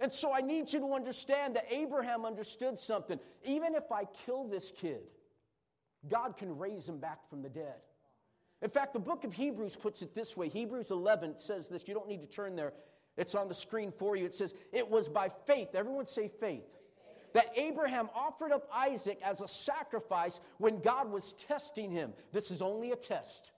And 0.01 0.11
so 0.11 0.33
I 0.33 0.40
need 0.40 0.73
you 0.73 0.81
to 0.81 0.95
understand 0.95 1.57
that 1.57 1.67
Abraham 1.71 2.25
understood 2.25 2.79
something. 2.79 3.21
Even 3.45 3.75
if 3.75 3.93
I 3.93 4.05
kill 4.25 4.49
this 4.49 4.73
kid, 4.75 5.03
God 6.09 6.37
can 6.37 6.57
raise 6.59 6.88
him 6.88 6.99
back 6.99 7.29
from 7.29 7.43
the 7.43 7.51
dead. 7.51 7.77
In 8.62 8.71
fact, 8.71 8.95
the 8.95 9.01
book 9.01 9.25
of 9.25 9.35
Hebrews 9.35 9.77
puts 9.77 10.01
it 10.01 10.14
this 10.14 10.35
way 10.35 10.49
Hebrews 10.49 10.90
11 10.90 11.37
says 11.37 11.69
this. 11.69 11.87
You 11.87 11.93
don't 11.93 12.09
need 12.09 12.23
to 12.23 12.27
turn 12.27 12.57
there. 12.57 12.73
It's 13.16 13.35
on 13.35 13.48
the 13.48 13.55
screen 13.55 13.92
for 13.92 14.16
you. 14.16 14.24
It 14.24 14.35
says, 14.35 14.55
It 14.72 14.88
was 14.88 15.09
by 15.09 15.31
faith. 15.46 15.74
Everyone 15.74 16.07
say 16.07 16.29
faith. 16.29 16.64
That 17.33 17.46
Abraham 17.57 18.09
offered 18.14 18.53
up 18.53 18.68
Isaac 18.72 19.18
as 19.24 19.40
a 19.40 19.48
sacrifice 19.48 20.40
when 20.59 20.81
God 20.81 21.11
was 21.11 21.33
testing 21.35 21.90
him. 21.90 22.12
This 22.33 22.50
is 22.50 22.62
only 22.62 22.92
a 22.92 22.96
test. 22.96 23.50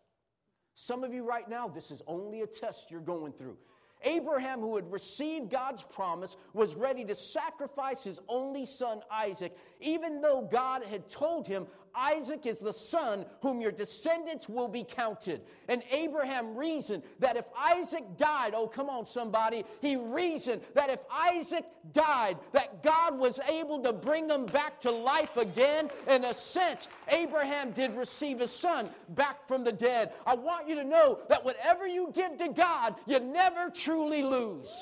Some 0.75 1.05
of 1.05 1.13
you 1.13 1.25
right 1.25 1.49
now, 1.49 1.69
this 1.69 1.91
is 1.91 2.03
only 2.07 2.43
a 2.43 2.47
test 2.47 2.91
you're 2.91 3.01
going 3.01 3.33
through. 3.33 3.57
Abraham, 4.03 4.61
who 4.61 4.77
had 4.77 4.91
received 4.93 5.51
God's 5.51 5.83
promise, 5.83 6.37
was 6.53 6.75
ready 6.75 7.05
to 7.07 7.15
sacrifice 7.15 8.05
his 8.05 8.21
only 8.29 8.67
son 8.67 9.01
Isaac, 9.11 9.57
even 9.81 10.21
though 10.21 10.47
God 10.51 10.85
had 10.85 11.09
told 11.09 11.47
him, 11.47 11.67
Isaac 11.97 12.47
is 12.47 12.59
the 12.59 12.73
son 12.73 13.27
whom 13.41 13.61
your 13.61 13.73
descendants 13.73 14.49
will 14.49 14.69
be 14.69 14.85
counted. 14.85 15.43
And 15.69 15.83
Abraham 15.91 16.57
reasoned 16.57 17.03
that 17.21 17.37
if 17.37 17.45
Isaac 17.59 18.05
died, 18.17 18.53
oh, 18.55 18.67
come 18.67 18.89
on, 18.89 19.07
somebody, 19.07 19.65
he 19.81 19.97
reasoned 19.97 20.63
that 20.75 20.91
if 20.91 21.01
Isaac 21.11 21.65
died, 21.93 22.39
that 22.53 22.83
God 22.83 23.19
was 23.19 23.39
able 23.49 23.83
to 23.83 23.93
bring 23.93 24.29
him 24.29 24.47
back 24.47 24.81
to 24.81 24.91
life 24.91 25.37
again. 25.37 25.91
In 26.09 26.25
a 26.25 26.35
sense, 26.35 26.89
Abraham 27.09 27.73
did 27.73 27.97
receive 27.97 28.41
his 28.41 28.51
son 28.51 28.91
back 29.11 29.47
from 29.47 29.65
the 29.65 29.73
dead. 29.73 30.13
I 30.27 30.35
want 30.35 30.69
you 30.69 30.75
to 30.77 30.85
know 30.85 31.21
that 31.29 31.45
whatever 31.45 31.87
you 31.87 32.11
give 32.15 32.37
to 32.39 32.49
God, 32.49 32.97
you 33.07 33.21
never 33.21 33.71
truly 33.71 34.23
lose. 34.23 34.73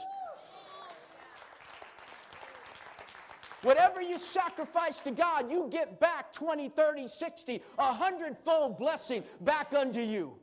Whatever 3.65 4.03
you 4.03 4.19
sacrifice 4.19 5.01
to 5.01 5.11
God, 5.11 5.51
you 5.51 5.69
get 5.71 5.99
back 5.99 6.35
20, 6.35 6.69
30, 6.69 7.09
60, 7.09 7.63
a 7.79 7.93
hundredfold 7.95 8.79
blessing 8.79 9.25
back 9.41 9.73
unto 9.73 10.01
you. 10.01 10.35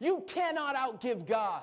You 0.00 0.24
cannot 0.26 0.74
outgive 0.74 1.26
God. 1.26 1.62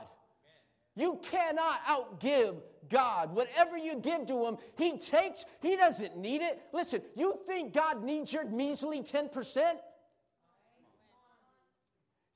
You 0.95 1.19
cannot 1.29 1.83
outgive 1.83 2.55
God. 2.89 3.35
Whatever 3.35 3.77
you 3.77 3.97
give 3.97 4.25
to 4.27 4.45
Him, 4.47 4.57
He 4.77 4.97
takes, 4.97 5.43
He 5.61 5.75
doesn't 5.75 6.17
need 6.17 6.41
it. 6.41 6.61
Listen, 6.71 7.01
you 7.15 7.41
think 7.45 7.73
God 7.73 8.01
needs 8.01 8.31
your 8.31 8.45
measly 8.45 9.01
10%? 9.01 9.73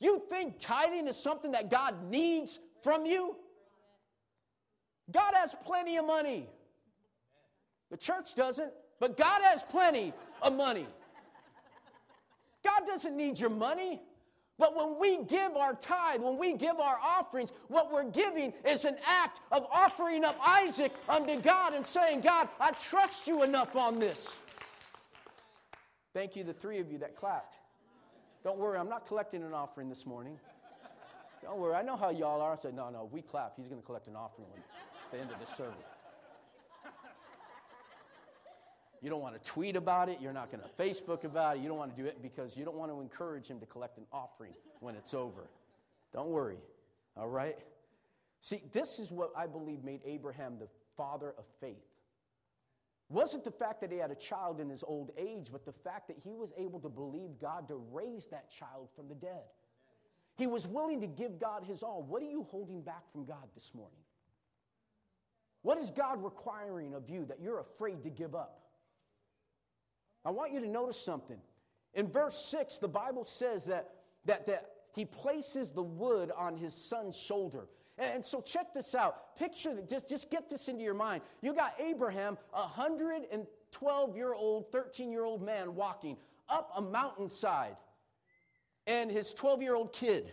You 0.02 0.22
think 0.30 0.60
tithing 0.60 1.08
is 1.08 1.16
something 1.16 1.52
that 1.52 1.72
God 1.72 2.10
needs 2.10 2.60
from 2.82 3.06
you? 3.06 3.38
God 5.10 5.34
has 5.34 5.56
plenty 5.66 5.96
of 5.96 6.06
money. 6.06 6.50
The 7.92 7.98
church 7.98 8.36
doesn't, 8.36 8.72
but 9.00 9.18
God 9.18 9.42
has 9.44 9.64
plenty 9.64 10.14
of 10.42 10.56
money. 10.56 10.88
God 12.64 12.86
doesn't 12.88 13.16
need 13.16 13.40
your 13.40 13.50
money. 13.50 14.02
But 14.58 14.76
when 14.76 15.00
we 15.00 15.24
give 15.24 15.56
our 15.56 15.74
tithe, 15.74 16.22
when 16.22 16.38
we 16.38 16.54
give 16.58 16.82
our 16.82 17.00
offerings, 17.02 17.52
what 17.70 17.94
we're 17.94 18.10
giving 18.10 18.54
is 18.66 18.84
an 18.84 18.98
act 19.08 19.40
of 19.54 19.66
offering 19.72 20.26
up 20.26 20.38
Isaac 20.46 20.94
unto 21.08 21.40
God 21.40 21.74
and 21.74 21.88
saying, 21.88 22.20
God, 22.20 22.50
I 22.60 22.72
trust 22.72 23.26
you 23.26 23.44
enough 23.44 23.78
on 23.78 24.00
this. 24.00 24.36
Thank 26.14 26.36
you, 26.36 26.44
the 26.44 26.52
three 26.52 26.80
of 26.80 26.92
you 26.92 26.98
that 26.98 27.16
clapped. 27.16 27.56
Don't 28.44 28.58
worry, 28.58 28.78
I'm 28.78 28.90
not 28.90 29.08
collecting 29.08 29.44
an 29.44 29.54
offering 29.54 29.88
this 29.88 30.06
morning. 30.06 30.38
Don't 31.42 31.58
worry, 31.58 31.76
I 31.76 31.82
know 31.82 31.96
how 31.96 32.10
y'all 32.10 32.42
are. 32.42 32.52
I 32.52 32.58
said, 32.58 32.76
no, 32.76 32.90
no, 32.90 33.10
we 33.10 33.22
clap. 33.22 33.54
He's 33.56 33.70
going 33.70 33.80
to 33.80 33.86
collect 33.86 34.10
an 34.10 34.18
offering 34.18 34.48
at 34.58 35.12
the 35.14 35.20
end 35.20 35.32
of 35.32 35.40
this 35.40 35.56
service. 35.56 35.76
You 39.02 39.10
don't 39.10 39.22
want 39.22 39.42
to 39.42 39.50
tweet 39.50 39.76
about 39.76 40.10
it. 40.10 40.20
You're 40.22 40.34
not 40.34 40.52
going 40.52 40.64
to 40.64 40.70
Facebook 40.84 41.24
about 41.24 41.58
it. 41.58 41.62
You 41.62 41.70
don't 41.70 41.78
want 41.78 41.96
to 41.96 42.02
do 42.02 42.08
it 42.08 42.22
because 42.22 42.58
you 42.58 42.66
don't 42.66 42.76
want 42.76 42.92
to 42.92 43.00
encourage 43.00 43.48
him 43.48 43.60
to 43.60 43.66
collect 43.66 43.98
an 43.98 44.06
offering 44.12 44.54
when 44.82 44.96
it's 44.96 45.14
over. 45.14 45.50
Don't 46.14 46.30
worry. 46.30 46.58
All 47.16 47.30
right? 47.30 47.58
See, 48.42 48.62
this 48.72 49.00
is 49.00 49.12
what 49.12 49.32
I 49.36 49.48
believe 49.48 49.84
made 49.84 50.02
Abraham 50.06 50.58
the 50.60 50.68
father 50.98 51.34
of 51.38 51.46
faith. 51.62 51.76
Wasn't 53.10 53.44
the 53.44 53.52
fact 53.52 53.82
that 53.82 53.92
he 53.92 53.98
had 53.98 54.12
a 54.12 54.16
child 54.16 54.60
in 54.60 54.70
his 54.70 54.84
old 54.84 55.12
age, 55.18 55.50
but 55.52 55.66
the 55.66 55.72
fact 55.72 56.08
that 56.10 56.18
he 56.24 56.36
was 56.36 56.52
able 56.58 56.80
to 56.82 56.90
believe 56.90 57.40
God 57.42 57.68
to 57.70 57.76
raise 57.92 58.26
that 58.28 58.50
child 58.52 58.90
from 58.96 59.08
the 59.08 59.16
dead. 59.16 59.44
He 60.36 60.46
was 60.46 60.68
willing 60.68 61.02
to 61.02 61.08
give 61.08 61.40
God 61.40 61.64
his 61.64 61.84
all. 61.84 62.04
What 62.04 62.22
are 62.22 62.30
you 62.30 62.46
holding 62.50 62.82
back 62.82 63.12
from 63.12 63.26
God 63.26 63.48
this 63.56 63.72
morning? 63.74 64.00
What 65.64 65.78
is 65.80 65.90
God 65.92 66.24
requiring 66.24 66.94
of 66.94 67.10
you 67.10 67.26
that 67.26 67.42
you're 67.42 67.60
afraid 67.60 68.04
to 68.04 68.10
give 68.10 68.36
up? 68.36 68.59
I 70.26 70.32
want 70.32 70.54
you 70.54 70.60
to 70.62 70.68
notice 70.68 71.00
something. 71.00 71.38
In 71.94 72.08
verse 72.08 72.36
6, 72.52 72.78
the 72.78 72.88
Bible 72.88 73.26
says 73.26 73.66
that, 73.66 73.90
that, 74.26 74.48
that 74.48 74.70
he 74.94 75.06
places 75.06 75.72
the 75.72 75.84
wood 75.84 76.32
on 76.38 76.56
his 76.58 76.74
son's 76.74 77.18
shoulder. 77.18 77.68
And 77.98 78.26
so 78.26 78.42
check 78.42 78.74
this 78.74 78.96
out. 78.96 79.36
Picture, 79.38 79.78
just, 79.90 80.08
just 80.08 80.30
get 80.30 80.50
this 80.50 80.68
into 80.68 80.84
your 80.84 80.94
mind. 80.94 81.22
You 81.42 81.54
got 81.54 81.74
Abraham, 81.80 82.38
a 82.54 82.62
112 82.62 84.16
year 84.16 84.34
old, 84.34 84.72
13 84.72 85.12
year 85.12 85.26
old 85.26 85.42
man 85.42 85.76
walking 85.76 86.18
up 86.48 86.72
a 86.76 86.82
mountainside, 86.82 87.76
and 88.88 89.12
his 89.12 89.34
12 89.34 89.62
year 89.62 89.76
old 89.76 89.94
kid 89.94 90.32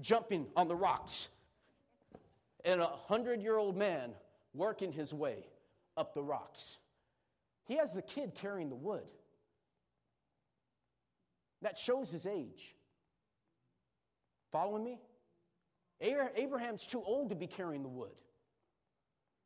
jumping 0.00 0.46
on 0.56 0.68
the 0.68 0.76
rocks, 0.76 1.28
and 2.64 2.80
a 2.80 2.86
100 2.86 3.42
year 3.42 3.58
old 3.58 3.76
man 3.76 4.12
working 4.54 4.92
his 4.92 5.12
way 5.12 5.46
up 5.96 6.14
the 6.14 6.22
rocks. 6.22 6.78
He 7.64 7.76
has 7.76 7.92
the 7.92 8.02
kid 8.02 8.34
carrying 8.34 8.68
the 8.68 8.76
wood. 8.76 9.04
That 11.62 11.76
shows 11.76 12.10
his 12.10 12.26
age. 12.26 12.74
Following 14.50 14.84
me? 14.84 15.00
Abraham's 16.00 16.86
too 16.86 17.02
old 17.02 17.28
to 17.28 17.34
be 17.34 17.46
carrying 17.46 17.82
the 17.82 17.88
wood. 17.88 18.14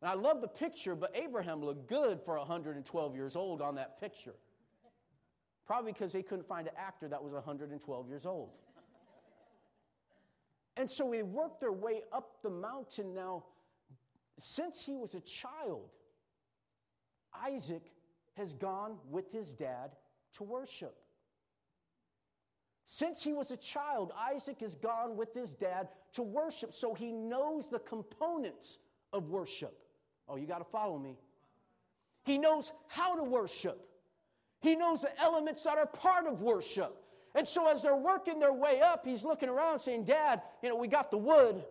And 0.00 0.10
I 0.10 0.14
love 0.14 0.40
the 0.40 0.48
picture, 0.48 0.94
but 0.94 1.16
Abraham 1.16 1.62
looked 1.64 1.88
good 1.88 2.20
for 2.20 2.36
112 2.36 3.14
years 3.16 3.36
old 3.36 3.60
on 3.60 3.74
that 3.76 4.00
picture. 4.00 4.34
Probably 5.66 5.92
because 5.92 6.12
they 6.12 6.22
couldn't 6.22 6.46
find 6.46 6.68
an 6.68 6.74
actor 6.78 7.08
that 7.08 7.22
was 7.22 7.32
112 7.32 8.08
years 8.08 8.26
old. 8.26 8.50
And 10.76 10.90
so 10.90 11.10
they 11.10 11.22
worked 11.22 11.60
their 11.60 11.72
way 11.72 12.02
up 12.12 12.42
the 12.42 12.50
mountain. 12.50 13.14
Now, 13.14 13.44
since 14.38 14.82
he 14.84 14.94
was 14.94 15.14
a 15.14 15.20
child, 15.20 15.88
Isaac 17.46 17.82
has 18.36 18.52
gone 18.52 18.98
with 19.10 19.32
his 19.32 19.52
dad 19.52 19.92
to 20.36 20.44
worship. 20.44 20.96
Since 22.86 23.22
he 23.22 23.32
was 23.32 23.50
a 23.50 23.56
child, 23.56 24.12
Isaac 24.16 24.60
has 24.60 24.74
gone 24.74 25.16
with 25.16 25.32
his 25.32 25.54
dad 25.54 25.88
to 26.12 26.22
worship, 26.22 26.74
so 26.74 26.94
he 26.94 27.12
knows 27.12 27.68
the 27.68 27.78
components 27.78 28.78
of 29.12 29.30
worship. 29.30 29.76
Oh, 30.28 30.36
you 30.36 30.46
got 30.46 30.58
to 30.58 30.64
follow 30.64 30.98
me. 30.98 31.16
He 32.24 32.38
knows 32.38 32.72
how 32.88 33.16
to 33.16 33.24
worship, 33.24 33.88
he 34.60 34.74
knows 34.74 35.02
the 35.02 35.20
elements 35.20 35.62
that 35.62 35.78
are 35.78 35.86
part 35.86 36.26
of 36.26 36.42
worship. 36.42 37.00
And 37.36 37.48
so, 37.48 37.68
as 37.68 37.82
they're 37.82 37.96
working 37.96 38.38
their 38.38 38.52
way 38.52 38.80
up, 38.80 39.04
he's 39.04 39.24
looking 39.24 39.48
around 39.48 39.80
saying, 39.80 40.04
Dad, 40.04 40.42
you 40.62 40.68
know, 40.68 40.76
we 40.76 40.86
got 40.86 41.10
the 41.10 41.18
wood, 41.18 41.64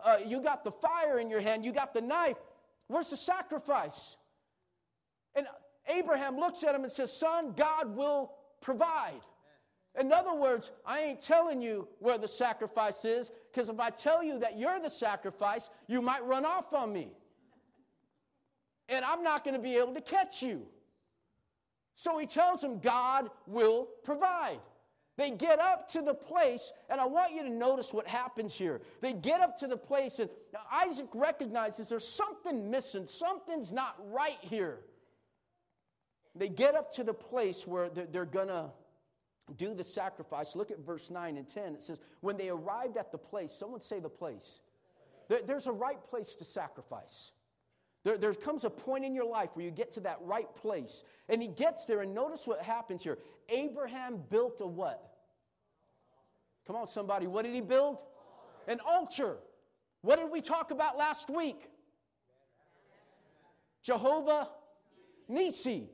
uh, 0.00 0.16
you 0.26 0.40
got 0.40 0.64
the 0.64 0.70
fire 0.70 1.18
in 1.18 1.28
your 1.28 1.40
hand, 1.40 1.62
you 1.62 1.72
got 1.72 1.92
the 1.92 2.00
knife. 2.00 2.38
Where's 2.86 3.10
the 3.10 3.16
sacrifice? 3.16 4.16
And 5.34 5.46
Abraham 5.88 6.38
looks 6.38 6.62
at 6.62 6.74
him 6.74 6.84
and 6.84 6.92
says, 6.92 7.14
Son, 7.14 7.52
God 7.54 7.94
will 7.94 8.32
provide. 8.62 9.20
In 9.98 10.12
other 10.12 10.34
words, 10.34 10.72
I 10.84 11.00
ain't 11.00 11.20
telling 11.20 11.62
you 11.62 11.86
where 12.00 12.18
the 12.18 12.28
sacrifice 12.28 13.04
is, 13.04 13.30
because 13.52 13.68
if 13.68 13.78
I 13.78 13.90
tell 13.90 14.24
you 14.24 14.40
that 14.40 14.58
you're 14.58 14.80
the 14.80 14.90
sacrifice, 14.90 15.70
you 15.86 16.02
might 16.02 16.24
run 16.24 16.44
off 16.44 16.72
on 16.72 16.92
me. 16.92 17.12
And 18.88 19.04
I'm 19.04 19.22
not 19.22 19.44
going 19.44 19.54
to 19.54 19.62
be 19.62 19.76
able 19.76 19.94
to 19.94 20.00
catch 20.00 20.42
you. 20.42 20.66
So 21.94 22.18
he 22.18 22.26
tells 22.26 22.62
him, 22.62 22.80
God 22.80 23.30
will 23.46 23.88
provide. 24.02 24.58
They 25.16 25.30
get 25.30 25.60
up 25.60 25.88
to 25.92 26.02
the 26.02 26.12
place, 26.12 26.72
and 26.90 27.00
I 27.00 27.06
want 27.06 27.32
you 27.32 27.44
to 27.44 27.50
notice 27.50 27.92
what 27.92 28.08
happens 28.08 28.52
here. 28.52 28.80
They 29.00 29.12
get 29.12 29.40
up 29.40 29.56
to 29.60 29.68
the 29.68 29.76
place, 29.76 30.18
and 30.18 30.28
Isaac 30.72 31.06
recognizes 31.14 31.88
there's 31.88 32.06
something 32.06 32.68
missing, 32.68 33.06
something's 33.06 33.70
not 33.70 33.94
right 34.10 34.38
here. 34.40 34.80
They 36.34 36.48
get 36.48 36.74
up 36.74 36.92
to 36.94 37.04
the 37.04 37.14
place 37.14 37.64
where 37.64 37.88
they're, 37.88 38.06
they're 38.06 38.24
going 38.24 38.48
to 38.48 38.70
do 39.56 39.74
the 39.74 39.84
sacrifice. 39.84 40.56
Look 40.56 40.70
at 40.70 40.78
verse 40.78 41.10
9 41.10 41.36
and 41.36 41.46
10. 41.46 41.74
It 41.74 41.82
says, 41.82 41.98
When 42.20 42.36
they 42.36 42.48
arrived 42.48 42.96
at 42.96 43.12
the 43.12 43.18
place, 43.18 43.52
someone 43.52 43.80
say 43.80 44.00
the 44.00 44.08
place. 44.08 44.60
There, 45.28 45.40
there's 45.46 45.66
a 45.66 45.72
right 45.72 46.02
place 46.04 46.36
to 46.36 46.44
sacrifice. 46.44 47.32
There, 48.04 48.18
there 48.18 48.32
comes 48.34 48.64
a 48.64 48.70
point 48.70 49.04
in 49.04 49.14
your 49.14 49.26
life 49.26 49.50
where 49.54 49.64
you 49.64 49.70
get 49.70 49.92
to 49.92 50.00
that 50.00 50.18
right 50.22 50.52
place. 50.54 51.04
And 51.28 51.40
he 51.40 51.48
gets 51.48 51.84
there, 51.84 52.00
and 52.00 52.14
notice 52.14 52.46
what 52.46 52.62
happens 52.62 53.02
here. 53.02 53.18
Abraham 53.48 54.22
built 54.30 54.60
a 54.60 54.66
what? 54.66 55.14
Come 56.66 56.76
on, 56.76 56.86
somebody. 56.86 57.26
What 57.26 57.44
did 57.44 57.54
he 57.54 57.60
build? 57.60 57.98
An 58.66 58.80
altar. 58.86 59.36
What 60.00 60.18
did 60.18 60.30
we 60.30 60.40
talk 60.40 60.70
about 60.70 60.96
last 60.96 61.30
week? 61.30 61.68
Jehovah 63.82 64.48
Nisi 65.28 65.90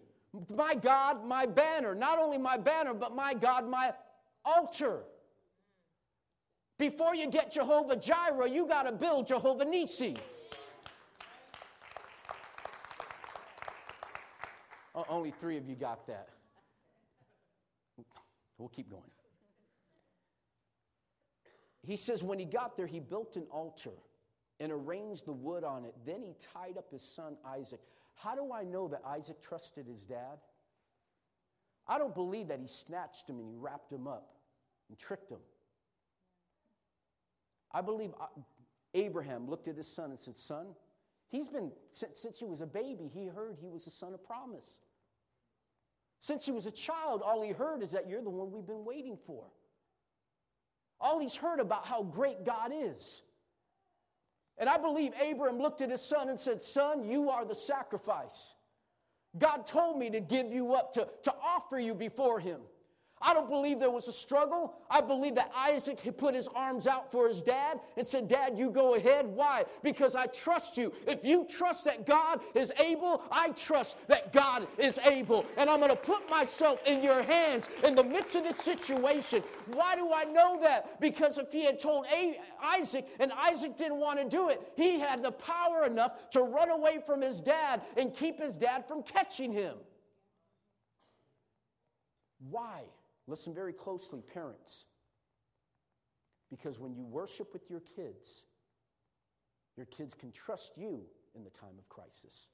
my 0.49 0.75
God, 0.75 1.25
my 1.25 1.47
banner. 1.47 1.95
Not 1.95 2.19
only 2.19 2.39
my 2.39 2.57
banner, 2.57 2.95
but 2.95 3.15
my 3.15 3.35
God, 3.35 3.69
my 3.69 3.93
altar. 4.45 5.01
Before 6.79 7.15
you 7.15 7.29
get 7.31 7.53
Jehovah 7.53 7.97
Jireh, 7.97 8.49
you 8.49 8.67
got 8.67 8.85
to 8.85 8.93
build 8.93 9.27
Jehovah 9.27 9.65
Nisi. 9.65 10.17
Oh, 14.95 15.05
only 15.09 15.31
three 15.31 15.57
of 15.57 15.69
you 15.69 15.75
got 15.75 16.07
that. 16.07 16.29
We'll 18.59 18.69
keep 18.69 18.91
going. 18.91 19.03
He 21.83 21.97
says, 21.97 22.23
when 22.23 22.39
he 22.39 22.45
got 22.45 22.77
there, 22.77 22.87
he 22.87 23.01
built 23.01 23.37
an 23.37 23.47
altar 23.51 23.93
and 24.59 24.71
arranged 24.71 25.25
the 25.25 25.33
wood 25.33 25.65
on 25.65 25.85
it. 25.85 25.95
Then 26.05 26.23
he 26.23 26.35
tied 26.53 26.77
up 26.77 26.91
his 26.91 27.03
son 27.03 27.37
Isaac. 27.45 27.81
How 28.23 28.35
do 28.35 28.53
I 28.53 28.65
know 28.65 28.89
that 28.89 29.03
Isaac 29.07 29.41
trusted 29.41 29.87
his 29.87 30.05
dad? 30.05 30.39
I 31.89 31.99
don't 31.99 32.15
believe 32.15 32.49
that 32.49 32.61
he 32.61 32.67
snatched 32.67 33.29
him 33.29 33.39
and 33.39 33.49
he 33.49 33.57
wrapped 33.57 33.91
him 33.91 34.07
up 34.07 34.35
and 34.89 34.99
tricked 34.99 35.31
him. 35.31 35.41
I 37.73 37.81
believe 37.81 38.11
uh, 38.21 38.27
Abraham 38.95 39.49
looked 39.49 39.69
at 39.69 39.77
his 39.77 39.91
son 39.91 40.11
and 40.11 40.21
said, 40.21 40.37
Son, 40.37 40.67
he's 41.29 41.49
been, 41.49 41.73
since, 41.93 42.21
since 42.21 42.39
he 42.39 42.45
was 42.45 42.61
a 42.61 42.67
baby, 42.67 43.11
he 43.13 43.27
heard 43.27 43.57
he 43.61 43.69
was 43.69 43.85
the 43.85 43.91
son 43.91 44.13
of 44.13 44.23
promise. 44.23 44.69
Since 46.21 46.45
he 46.45 46.53
was 46.53 46.67
a 46.67 46.71
child, 46.71 47.23
all 47.25 47.41
he 47.43 47.53
heard 47.53 47.83
is 47.83 47.93
that 47.93 48.09
you're 48.09 48.23
the 48.23 48.29
one 48.29 48.53
we've 48.53 48.67
been 48.67 48.85
waiting 48.85 49.17
for. 49.27 49.47
All 51.01 51.19
he's 51.19 51.37
heard 51.37 51.61
about 51.61 51.87
how 51.87 52.03
great 52.03 52.45
God 52.45 52.73
is. 52.75 53.23
And 54.61 54.69
I 54.69 54.77
believe 54.77 55.13
Abram 55.21 55.59
looked 55.59 55.81
at 55.81 55.91
his 55.91 56.03
son 56.03 56.29
and 56.29 56.39
said, 56.39 56.63
Son, 56.63 57.03
you 57.03 57.31
are 57.31 57.47
the 57.47 57.55
sacrifice. 57.55 58.53
God 59.39 59.67
told 59.67 59.99
me 59.99 60.11
to 60.11 60.21
give 60.21 60.53
you 60.53 60.75
up, 60.75 60.93
to, 60.95 61.09
to 61.23 61.35
offer 61.43 61.79
you 61.79 61.95
before 61.95 62.39
him. 62.39 62.61
I 63.23 63.35
don't 63.35 63.51
believe 63.51 63.79
there 63.79 63.91
was 63.91 64.09
a 64.09 64.13
struggle. 64.13 64.75
I 64.91 65.03
believe 65.03 65.35
that 65.35 65.53
Isaac 65.55 66.01
had 66.01 66.17
put 66.17 66.35
his 66.35 66.49
arms 66.55 66.87
out 66.87 67.11
for 67.11 67.29
his 67.29 67.43
dad 67.43 67.79
and 67.99 68.07
said, 68.07 68.29
Dad, 68.29 68.59
you 68.59 68.71
go 68.71 68.95
ahead. 68.95 69.27
Why? 69.27 69.65
Because 69.83 70.15
I 70.15 70.27
trust 70.27 70.79
you. 70.79 70.93
If 71.07 71.23
you 71.23 71.47
trust 71.47 71.85
that 71.85 72.07
God 72.07 72.41
is 72.55 72.73
able, 72.81 73.23
I 73.31 73.51
trust 73.51 73.99
that 74.09 74.33
God 74.33 74.67
is 74.79 74.99
able. 75.05 75.45
And 75.59 75.69
I'm 75.69 75.81
going 75.81 75.91
to 75.91 75.97
put 75.97 76.31
myself 76.31 76.81
in 76.87 77.03
your 77.03 77.23
hands 77.23 77.69
in 77.85 77.95
the 77.95 78.05
midst 78.05 78.37
of 78.37 78.43
this 78.43 78.57
situation. 78.57 79.43
Why 79.67 79.97
do 79.97 80.13
I 80.15 80.25
know 80.25 80.59
that? 80.63 80.99
Because 80.99 81.37
if 81.37 81.53
he 81.53 81.65
had 81.65 81.79
told 81.79 82.07
Isaac 82.63 83.07
and 83.21 83.33
Isaac 83.33 83.77
didn't 83.77 83.99
want 84.01 84.19
to 84.19 84.29
do 84.29 84.49
it, 84.49 84.73
he 84.77 84.99
had 84.99 85.23
the 85.23 85.33
power 85.33 85.85
enough 85.85 86.31
to 86.31 86.41
run 86.41 86.71
away 86.71 87.01
from 87.05 87.21
his 87.21 87.43
dad 87.43 87.83
and 87.99 88.15
keep 88.15 88.41
his 88.41 88.57
dad 88.57 88.87
from 88.89 89.03
catching 89.03 89.53
him. 89.53 89.77
Why? 92.49 92.85
Listen 93.31 93.55
very 93.55 93.73
closely, 93.73 94.23
parents. 94.23 94.87
Because 96.51 96.81
when 96.81 96.97
you 96.97 97.05
worship 97.05 97.53
with 97.53 97.71
your 97.71 97.79
kids, 97.79 98.43
your 99.77 99.87
kids 99.87 100.15
can 100.15 100.33
trust 100.33 100.73
you 100.77 101.03
in 101.37 101.45
the 101.45 101.51
time 101.51 101.79
of 101.79 101.89
crisis. 101.89 102.49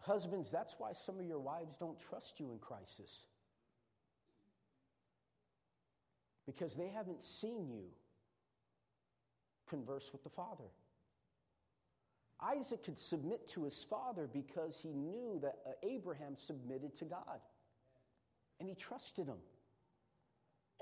Husbands, 0.00 0.50
that's 0.50 0.74
why 0.78 0.90
some 0.92 1.20
of 1.20 1.24
your 1.24 1.38
wives 1.38 1.76
don't 1.76 1.98
trust 2.10 2.40
you 2.40 2.50
in 2.50 2.58
crisis. 2.58 3.26
Because 6.44 6.74
they 6.74 6.88
haven't 6.88 7.22
seen 7.22 7.68
you 7.68 7.84
converse 9.68 10.10
with 10.12 10.22
the 10.22 10.30
Father. 10.30 10.64
Isaac 12.40 12.84
could 12.84 12.98
submit 12.98 13.48
to 13.50 13.64
his 13.64 13.82
father 13.82 14.28
because 14.30 14.78
he 14.82 14.90
knew 14.92 15.38
that 15.42 15.56
uh, 15.66 15.70
Abraham 15.82 16.36
submitted 16.36 16.96
to 16.98 17.06
God 17.06 17.40
and 18.60 18.68
he 18.68 18.74
trusted 18.74 19.26
him. 19.26 19.38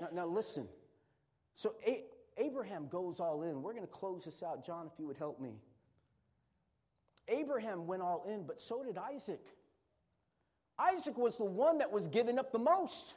Now, 0.01 0.09
now 0.11 0.27
listen. 0.27 0.67
So 1.53 1.75
A- 1.87 2.03
Abraham 2.37 2.87
goes 2.87 3.19
all 3.19 3.43
in. 3.43 3.61
We're 3.61 3.73
going 3.73 3.87
to 3.87 3.91
close 3.91 4.25
this 4.25 4.43
out. 4.43 4.65
John, 4.65 4.89
if 4.91 4.99
you 4.99 5.07
would 5.07 5.17
help 5.17 5.39
me. 5.39 5.53
Abraham 7.27 7.87
went 7.87 8.01
all 8.01 8.25
in, 8.29 8.43
but 8.43 8.59
so 8.59 8.83
did 8.83 8.97
Isaac. 8.97 9.41
Isaac 10.77 11.17
was 11.17 11.37
the 11.37 11.45
one 11.45 11.77
that 11.77 11.91
was 11.91 12.07
giving 12.07 12.37
up 12.37 12.51
the 12.51 12.59
most. 12.59 13.15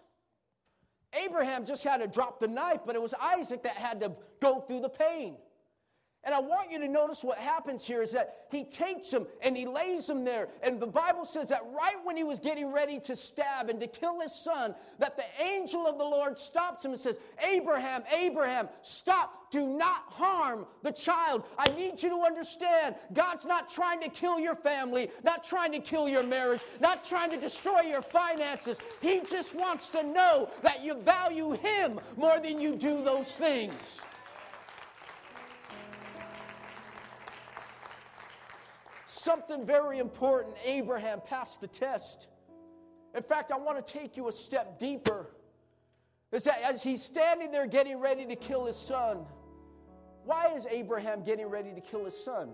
Abraham 1.13 1.67
just 1.67 1.83
had 1.83 1.99
to 1.99 2.07
drop 2.07 2.39
the 2.39 2.47
knife, 2.47 2.81
but 2.87 2.95
it 2.95 3.03
was 3.03 3.15
Isaac 3.21 3.65
that 3.65 3.77
had 3.77 4.01
to 4.01 4.13
go 4.41 4.61
through 4.61 4.81
the 4.81 4.89
pain. 4.89 5.37
And 6.25 6.35
I 6.35 6.41
want 6.41 6.71
you 6.71 6.79
to 6.81 6.89
notice 6.89 7.23
what 7.23 7.39
happens 7.39 7.87
here 7.87 8.03
is 8.03 8.11
that 8.11 8.47
he 8.51 8.65
takes 8.65 9.11
him 9.11 9.27
and 9.41 9.57
he 9.57 9.67
lays 9.67 10.11
him 10.11 10.25
there. 10.25 10.49
And 10.63 10.81
the 10.81 10.87
Bible 10.87 11.25
says 11.25 11.49
that 11.49 11.63
right 11.73 11.97
when 12.03 12.17
he 12.17 12.25
was 12.25 12.41
getting 12.41 12.73
ready 12.73 12.99
to 13.01 13.15
stab 13.15 13.71
and 13.71 13.81
to 13.81 13.87
kill 13.87 14.21
his 14.21 14.35
son, 14.35 14.75
that 14.99 15.17
the 15.17 15.25
angel 15.43 15.87
of 15.87 15.97
the 15.97 16.05
Lord 16.05 16.37
stops 16.37 16.85
him 16.85 16.91
and 16.91 17.01
says, 17.01 17.19
Abraham, 17.49 18.03
Abraham, 18.15 18.69
stop. 18.83 19.51
Do 19.51 19.67
not 19.67 20.05
harm 20.09 20.67
the 20.83 20.93
child. 20.93 21.45
I 21.57 21.69
need 21.71 22.03
you 22.03 22.11
to 22.11 22.23
understand 22.27 22.97
God's 23.15 23.47
not 23.47 23.69
trying 23.69 24.01
to 24.01 24.09
kill 24.09 24.39
your 24.39 24.57
family, 24.57 25.11
not 25.25 25.45
trying 25.45 25.73
to 25.73 25.79
kill 25.79 26.09
your 26.09 26.25
marriage, 26.25 26.63
not 26.81 27.05
trying 27.05 27.31
to 27.31 27.39
destroy 27.39 27.83
your 27.83 28.03
finances. 28.03 28.77
He 29.01 29.21
just 29.21 29.55
wants 29.55 29.89
to 29.91 30.03
know 30.03 30.51
that 30.63 30.85
you 30.85 30.97
value 30.97 31.53
him 31.53 32.01
more 32.17 32.39
than 32.41 32.61
you 32.61 32.75
do 32.75 33.03
those 33.03 33.35
things. 33.35 34.01
Something 39.29 39.67
very 39.67 39.99
important. 39.99 40.57
Abraham 40.65 41.21
passed 41.21 41.61
the 41.61 41.67
test. 41.67 42.29
In 43.15 43.23
fact, 43.23 43.53
I 43.53 43.59
want 43.59 43.85
to 43.85 43.93
take 43.93 44.17
you 44.17 44.27
a 44.29 44.33
step 44.33 44.79
deeper. 44.79 45.27
Is 46.33 46.45
that 46.45 46.59
as 46.65 46.83
he's 46.83 47.03
standing 47.03 47.51
there 47.51 47.67
getting 47.67 47.99
ready 48.01 48.25
to 48.25 48.37
kill 48.37 48.65
his 48.65 48.77
son, 48.77 49.27
why 50.25 50.55
is 50.55 50.67
Abraham 50.71 51.23
getting 51.25 51.47
ready 51.47 51.75
to 51.75 51.81
kill 51.83 52.07
his 52.07 52.17
son? 52.17 52.49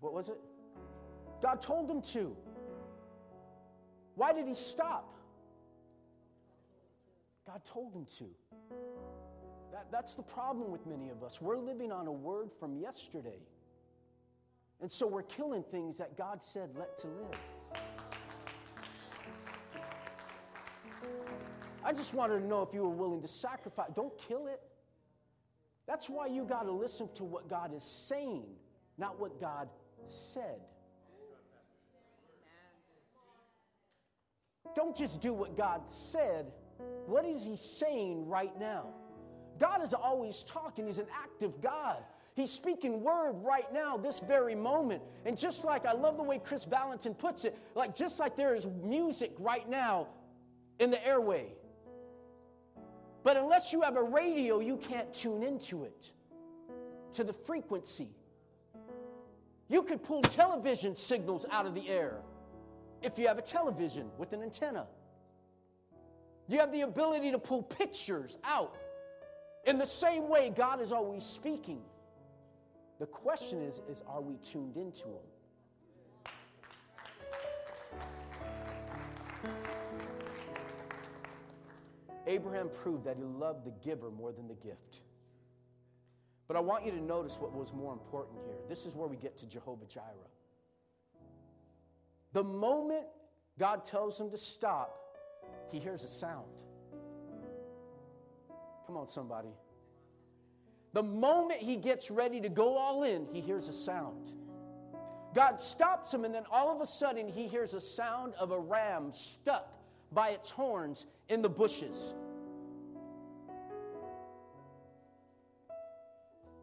What 0.00 0.12
was 0.12 0.28
it? 0.28 0.38
God 1.40 1.62
told 1.62 1.88
him 1.88 2.02
to. 2.14 2.36
Why 4.16 4.32
did 4.32 4.48
he 4.48 4.56
stop? 4.56 5.14
God 7.46 7.64
told 7.64 7.94
him 7.94 8.06
to. 8.18 8.24
That, 9.80 9.90
that's 9.90 10.14
the 10.14 10.22
problem 10.22 10.70
with 10.70 10.86
many 10.86 11.08
of 11.08 11.22
us. 11.22 11.40
We're 11.40 11.56
living 11.56 11.90
on 11.90 12.06
a 12.06 12.12
word 12.12 12.50
from 12.58 12.76
yesterday. 12.76 13.38
And 14.82 14.92
so 14.92 15.06
we're 15.06 15.22
killing 15.22 15.62
things 15.62 15.96
that 15.96 16.18
God 16.18 16.42
said 16.42 16.70
let 16.78 16.98
to 16.98 17.06
live. 17.06 17.80
I 21.82 21.94
just 21.94 22.12
wanted 22.12 22.40
to 22.40 22.46
know 22.46 22.60
if 22.60 22.74
you 22.74 22.82
were 22.82 22.90
willing 22.90 23.22
to 23.22 23.28
sacrifice. 23.28 23.88
Don't 23.96 24.12
kill 24.18 24.48
it. 24.48 24.60
That's 25.86 26.10
why 26.10 26.26
you 26.26 26.44
got 26.44 26.64
to 26.64 26.72
listen 26.72 27.08
to 27.14 27.24
what 27.24 27.48
God 27.48 27.74
is 27.74 27.82
saying, 27.82 28.44
not 28.98 29.18
what 29.18 29.40
God 29.40 29.70
said. 30.08 30.60
Don't 34.76 34.94
just 34.94 35.22
do 35.22 35.32
what 35.32 35.56
God 35.56 35.80
said. 35.88 36.52
What 37.06 37.24
is 37.24 37.44
He 37.44 37.56
saying 37.56 38.28
right 38.28 38.52
now? 38.60 38.92
God 39.60 39.84
is 39.84 39.94
always 39.94 40.42
talking, 40.42 40.86
He's 40.86 40.98
an 40.98 41.06
active 41.14 41.60
God. 41.60 41.98
He's 42.34 42.50
speaking 42.50 43.02
word 43.02 43.34
right 43.42 43.70
now, 43.72 43.98
this 43.98 44.20
very 44.20 44.54
moment. 44.54 45.02
And 45.26 45.36
just 45.36 45.64
like 45.64 45.84
I 45.84 45.92
love 45.92 46.16
the 46.16 46.22
way 46.22 46.40
Chris 46.42 46.64
Valentin 46.64 47.14
puts 47.14 47.44
it, 47.44 47.56
like 47.74 47.94
just 47.94 48.18
like 48.18 48.34
there 48.34 48.54
is 48.54 48.66
music 48.82 49.32
right 49.38 49.68
now 49.68 50.08
in 50.78 50.90
the 50.90 51.06
airway. 51.06 51.52
But 53.22 53.36
unless 53.36 53.72
you 53.72 53.82
have 53.82 53.96
a 53.96 54.02
radio, 54.02 54.60
you 54.60 54.78
can't 54.78 55.12
tune 55.12 55.42
into 55.42 55.84
it, 55.84 56.10
to 57.12 57.24
the 57.24 57.34
frequency. 57.34 58.08
You 59.68 59.82
could 59.82 60.02
pull 60.02 60.22
television 60.22 60.96
signals 60.96 61.44
out 61.50 61.66
of 61.66 61.74
the 61.74 61.86
air 61.88 62.22
if 63.02 63.18
you 63.18 63.28
have 63.28 63.38
a 63.38 63.42
television 63.42 64.06
with 64.16 64.32
an 64.32 64.42
antenna. 64.42 64.86
You 66.48 66.58
have 66.58 66.72
the 66.72 66.80
ability 66.80 67.30
to 67.32 67.38
pull 67.38 67.62
pictures 67.62 68.38
out 68.42 68.76
in 69.66 69.78
the 69.78 69.86
same 69.86 70.28
way, 70.28 70.52
God 70.54 70.80
is 70.80 70.92
always 70.92 71.24
speaking. 71.24 71.82
The 72.98 73.06
question 73.06 73.62
is, 73.62 73.80
is 73.88 74.02
are 74.06 74.20
we 74.20 74.36
tuned 74.36 74.76
into 74.76 75.04
Him? 75.04 75.30
Abraham 82.30 82.68
proved 82.68 83.04
that 83.04 83.16
he 83.16 83.24
loved 83.24 83.64
the 83.64 83.72
giver 83.84 84.10
more 84.10 84.32
than 84.32 84.46
the 84.46 84.54
gift. 84.54 85.00
But 86.46 86.56
I 86.56 86.60
want 86.60 86.84
you 86.84 86.92
to 86.92 87.00
notice 87.00 87.38
what 87.40 87.52
was 87.52 87.72
more 87.72 87.92
important 87.92 88.38
here. 88.44 88.56
This 88.68 88.86
is 88.86 88.94
where 88.94 89.08
we 89.08 89.16
get 89.16 89.36
to 89.38 89.46
Jehovah 89.46 89.86
Jireh. 89.86 90.04
The 92.32 92.44
moment 92.44 93.06
God 93.58 93.84
tells 93.84 94.18
him 94.18 94.30
to 94.30 94.38
stop, 94.38 94.96
he 95.72 95.78
hears 95.78 96.04
a 96.04 96.08
sound. 96.08 96.46
Come 98.90 98.96
on, 98.96 99.06
somebody. 99.06 99.50
The 100.94 101.02
moment 101.04 101.60
he 101.60 101.76
gets 101.76 102.10
ready 102.10 102.40
to 102.40 102.48
go 102.48 102.76
all 102.76 103.04
in, 103.04 103.24
he 103.32 103.40
hears 103.40 103.68
a 103.68 103.72
sound. 103.72 104.32
God 105.32 105.60
stops 105.60 106.12
him, 106.12 106.24
and 106.24 106.34
then 106.34 106.42
all 106.50 106.74
of 106.74 106.80
a 106.80 106.86
sudden, 106.88 107.28
he 107.28 107.46
hears 107.46 107.72
a 107.72 107.80
sound 107.80 108.34
of 108.34 108.50
a 108.50 108.58
ram 108.58 109.12
stuck 109.12 109.74
by 110.10 110.30
its 110.30 110.50
horns 110.50 111.06
in 111.28 111.40
the 111.40 111.48
bushes. 111.48 112.14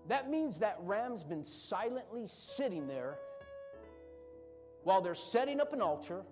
That 0.09 0.29
means 0.29 0.59
that 0.59 0.79
ram's 0.81 1.23
been 1.23 1.45
silently 1.45 2.27
sitting 2.27 2.89
there 2.89 3.19
while 4.83 4.99
they're 4.99 5.15
setting 5.15 5.61
up 5.61 5.71
an 5.71 5.81
altar, 5.81 6.23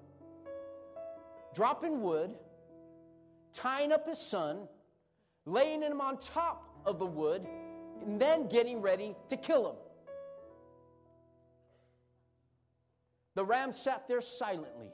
dropping 1.53 2.01
wood, 2.01 2.35
tying 3.53 3.93
up 3.93 4.05
his 4.05 4.19
son, 4.19 4.67
laying 5.45 5.81
him 5.81 6.01
on 6.01 6.17
top 6.17 6.69
of 6.85 6.99
the 6.99 7.05
wood, 7.05 7.45
and 8.01 8.19
then 8.19 8.47
getting 8.47 8.81
ready 8.81 9.15
to 9.29 9.37
kill 9.37 9.69
him. 9.69 9.75
The 13.35 13.43
ram 13.43 13.73
sat 13.73 14.07
there 14.07 14.21
silently. 14.21 14.89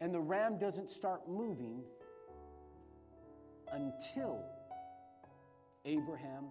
And 0.00 0.14
the 0.14 0.20
ram 0.20 0.58
doesn't 0.58 0.90
start 0.90 1.28
moving 1.28 1.82
until 3.72 4.44
Abraham 5.84 6.44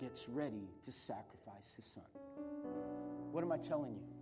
gets 0.00 0.28
ready 0.28 0.68
to 0.84 0.92
sacrifice 0.92 1.72
his 1.74 1.84
son. 1.84 2.04
What 3.30 3.44
am 3.44 3.52
I 3.52 3.58
telling 3.58 3.94
you? 3.94 4.13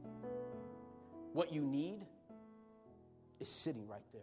What 1.32 1.52
you 1.52 1.62
need 1.62 2.06
is 3.40 3.48
sitting 3.48 3.86
right 3.88 4.04
there. 4.12 4.22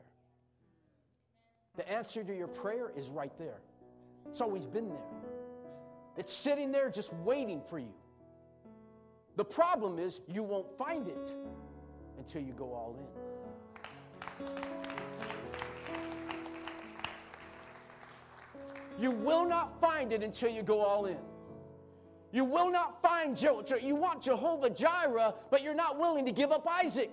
The 1.75 1.91
answer 1.91 2.23
to 2.23 2.35
your 2.35 2.47
prayer 2.47 2.91
is 2.95 3.09
right 3.09 3.35
there. 3.37 3.61
It's 4.27 4.41
always 4.41 4.65
been 4.65 4.89
there. 4.89 4.97
It's 6.17 6.33
sitting 6.33 6.71
there 6.71 6.89
just 6.89 7.13
waiting 7.13 7.61
for 7.69 7.79
you. 7.79 7.93
The 9.37 9.45
problem 9.45 9.99
is 9.99 10.19
you 10.27 10.43
won't 10.43 10.77
find 10.77 11.07
it 11.07 11.33
until 12.17 12.41
you 12.41 12.51
go 12.53 12.65
all 12.65 12.97
in. 12.99 13.07
You 18.99 19.11
will 19.11 19.45
not 19.45 19.79
find 19.79 20.11
it 20.11 20.23
until 20.23 20.49
you 20.49 20.61
go 20.61 20.81
all 20.81 21.05
in. 21.05 21.17
You 22.31 22.45
will 22.45 22.71
not 22.71 23.01
find 23.01 23.35
Jehovah. 23.35 23.81
You 23.81 23.95
want 23.95 24.21
Jehovah 24.21 24.69
Jireh, 24.69 25.33
but 25.49 25.63
you're 25.63 25.73
not 25.73 25.97
willing 25.97 26.25
to 26.25 26.31
give 26.31 26.51
up 26.51 26.67
Isaac. 26.67 27.11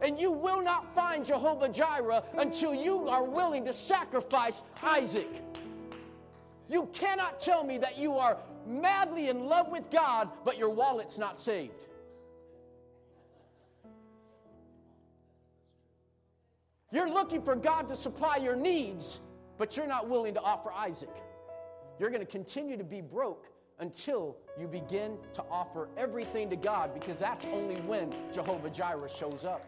And 0.00 0.18
you 0.18 0.30
will 0.30 0.62
not 0.62 0.94
find 0.94 1.24
Jehovah 1.24 1.68
Jireh 1.68 2.22
until 2.38 2.74
you 2.74 3.08
are 3.08 3.24
willing 3.24 3.64
to 3.66 3.72
sacrifice 3.72 4.62
Isaac. 4.82 5.28
You 6.68 6.88
cannot 6.92 7.40
tell 7.40 7.62
me 7.62 7.78
that 7.78 7.98
you 7.98 8.14
are 8.14 8.38
madly 8.66 9.28
in 9.28 9.46
love 9.46 9.70
with 9.70 9.90
God, 9.90 10.30
but 10.44 10.58
your 10.58 10.70
wallet's 10.70 11.18
not 11.18 11.38
saved. 11.38 11.86
You're 16.90 17.10
looking 17.10 17.42
for 17.42 17.54
God 17.54 17.88
to 17.88 17.96
supply 17.96 18.36
your 18.36 18.56
needs, 18.56 19.20
but 19.58 19.76
you're 19.76 19.86
not 19.86 20.08
willing 20.08 20.34
to 20.34 20.40
offer 20.40 20.72
Isaac. 20.72 21.14
You're 21.98 22.10
going 22.10 22.24
to 22.24 22.30
continue 22.30 22.76
to 22.76 22.84
be 22.84 23.00
broke 23.00 23.53
until 23.78 24.36
you 24.58 24.66
begin 24.66 25.16
to 25.34 25.44
offer 25.50 25.88
everything 25.96 26.48
to 26.50 26.56
God 26.56 26.94
because 26.94 27.18
that's 27.18 27.44
only 27.46 27.76
when 27.82 28.14
Jehovah 28.32 28.70
Jireh 28.70 29.08
shows 29.08 29.44
up. 29.44 29.64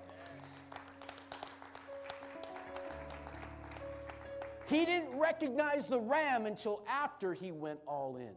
He 4.68 4.84
didn't 4.84 5.16
recognize 5.16 5.86
the 5.86 6.00
ram 6.00 6.46
until 6.46 6.82
after 6.88 7.32
he 7.32 7.52
went 7.52 7.78
all 7.86 8.16
in. 8.16 8.34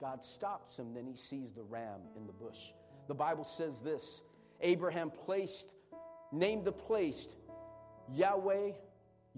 God 0.00 0.24
stops 0.24 0.76
him, 0.76 0.92
then 0.92 1.06
he 1.06 1.16
sees 1.16 1.52
the 1.52 1.62
ram 1.62 2.00
in 2.16 2.26
the 2.26 2.32
bush. 2.32 2.58
The 3.08 3.14
Bible 3.14 3.44
says 3.44 3.80
this 3.80 4.20
Abraham 4.60 5.10
placed, 5.10 5.72
named 6.30 6.64
the 6.64 6.72
place 6.72 7.26
Yahweh 8.12 8.72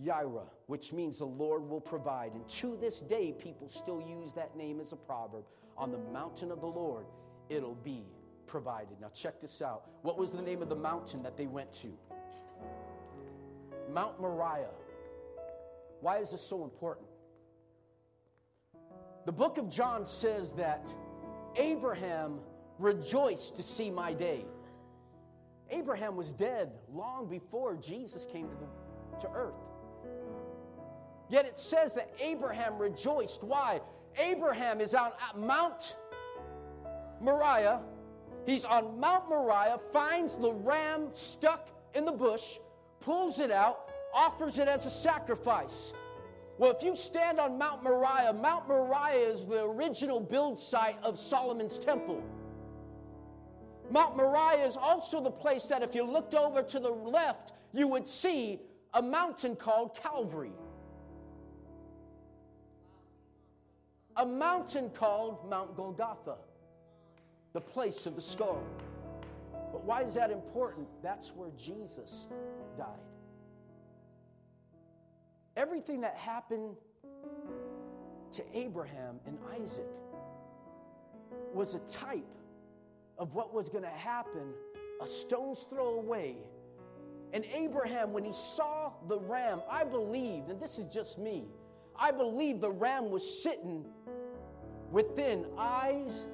Yireh, 0.03 0.49
which 0.67 0.93
means 0.93 1.19
the 1.19 1.25
Lord 1.25 1.69
will 1.69 1.81
provide. 1.81 2.33
And 2.33 2.47
to 2.49 2.77
this 2.77 3.01
day, 3.01 3.33
people 3.33 3.69
still 3.69 4.01
use 4.01 4.33
that 4.35 4.57
name 4.57 4.81
as 4.81 4.93
a 4.93 4.97
proverb. 4.97 5.45
On 5.79 5.91
the 5.91 5.99
mountain 6.13 6.51
of 6.51 6.61
the 6.61 6.67
Lord, 6.67 7.07
it'll 7.49 7.75
be 7.75 8.05
provided. 8.47 9.01
Now, 9.01 9.11
check 9.15 9.41
this 9.41 9.63
out. 9.63 9.89
What 10.03 10.19
was 10.19 10.31
the 10.31 10.43
name 10.43 10.63
of 10.63 10.69
the 10.69 10.77
mountain 10.77 11.23
that 11.23 11.37
they 11.37 11.47
went 11.47 11.73
to? 11.75 11.93
Mount 13.93 14.21
Moriah. 14.21 14.71
Why 16.01 16.19
is 16.19 16.31
this 16.31 16.43
so 16.43 16.65
important? 16.65 17.09
The 19.25 19.33
book 19.33 19.59
of 19.59 19.69
John 19.69 20.07
says 20.07 20.53
that 20.53 20.93
Abraham 21.57 22.39
rejoiced 22.79 23.57
to 23.57 23.63
see 23.63 23.91
my 23.91 24.13
day. 24.13 24.45
Abraham 25.71 26.17
was 26.17 26.33
dead 26.33 26.71
long 26.93 27.29
before 27.29 27.77
Jesus 27.77 28.27
came 28.27 28.49
to, 28.49 28.55
the, 28.55 29.23
to 29.23 29.33
earth. 29.35 29.55
Yet 31.29 31.45
it 31.45 31.59
says 31.59 31.95
that 31.95 32.13
Abraham 32.21 32.79
rejoiced. 32.79 33.43
Why? 33.43 33.81
Abraham 34.19 34.81
is 34.81 34.95
on 34.95 35.13
Mount 35.37 35.97
Moriah. 37.21 37.81
He's 38.47 38.65
on 38.65 39.01
Mount 39.01 39.29
Moriah, 39.29 39.81
finds 39.93 40.37
the 40.37 40.53
ram 40.53 41.09
stuck 41.13 41.69
in 41.95 42.05
the 42.05 42.13
bush, 42.13 42.59
pulls 43.01 43.41
it 43.41 43.51
out, 43.51 43.91
offers 44.15 44.59
it 44.59 44.69
as 44.69 44.87
a 44.87 44.91
sacrifice. 44.91 45.93
Well, 46.59 46.71
if 46.71 46.83
you 46.83 46.95
stand 46.95 47.41
on 47.41 47.59
Mount 47.59 47.83
Moriah, 47.83 48.33
Mount 48.33 48.69
Moriah 48.69 49.33
is 49.33 49.47
the 49.47 49.65
original 49.65 50.21
build 50.21 50.59
site 50.59 50.97
of 51.03 51.19
Solomon's 51.19 51.79
temple. 51.79 52.23
Mount 53.91 54.17
Moriah 54.17 54.65
is 54.65 54.77
also 54.77 55.21
the 55.21 55.31
place 55.31 55.65
that 55.65 55.83
if 55.83 55.95
you 55.95 56.05
looked 56.05 56.35
over 56.35 56.63
to 56.63 56.79
the 56.81 56.89
left, 56.89 57.53
you 57.73 57.89
would 57.89 58.09
see 58.09 58.61
a 58.95 59.03
mountain 59.03 59.55
called 59.55 59.97
Calvary. 60.01 60.53
A 64.17 64.25
mountain 64.25 64.91
called 64.91 65.49
Mount 65.49 65.77
Golgotha, 65.77 66.37
the 67.53 67.61
place 67.61 68.07
of 68.07 68.17
the 68.17 68.23
skull. 68.23 68.63
But 69.73 69.85
why 69.85 70.03
is 70.03 70.15
that 70.15 70.31
important? 70.31 70.89
That's 71.03 71.35
where 71.35 71.51
Jesus 71.57 72.27
died. 72.79 72.87
Everything 75.57 76.01
that 76.03 76.17
happened 76.17 76.77
to 78.33 78.43
Abraham 78.55 79.21
and 79.27 79.39
Isaac 79.63 79.87
was 81.53 81.75
a 81.75 81.81
type 81.81 82.25
of 83.19 83.35
what 83.35 83.53
was 83.55 83.69
going 83.69 83.85
to 83.85 83.91
happen 83.91 84.53
a 85.01 85.07
stone's 85.07 85.63
throw 85.65 85.99
away. 85.99 86.37
And 87.33 87.45
Abraham, 87.53 88.13
when 88.13 88.25
he 88.25 88.33
saw 88.33 88.93
the 89.09 89.19
ram, 89.19 89.61
I 89.71 89.85
believed, 89.85 90.49
and 90.49 90.61
this 90.61 90.79
is 90.79 90.87
just 90.87 91.19
me, 91.19 91.45
I 91.99 92.11
believe 92.11 92.61
the 92.61 92.71
ram 92.71 93.11
was 93.11 93.43
sitting 93.43 93.85
within 94.97 95.45
eyes, 95.59 96.25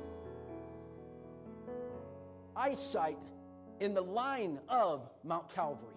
eyesight 2.54 3.18
in 3.80 3.92
the 3.92 4.00
line 4.00 4.60
of 4.68 5.10
Mount 5.24 5.52
Calvary. 5.52 5.96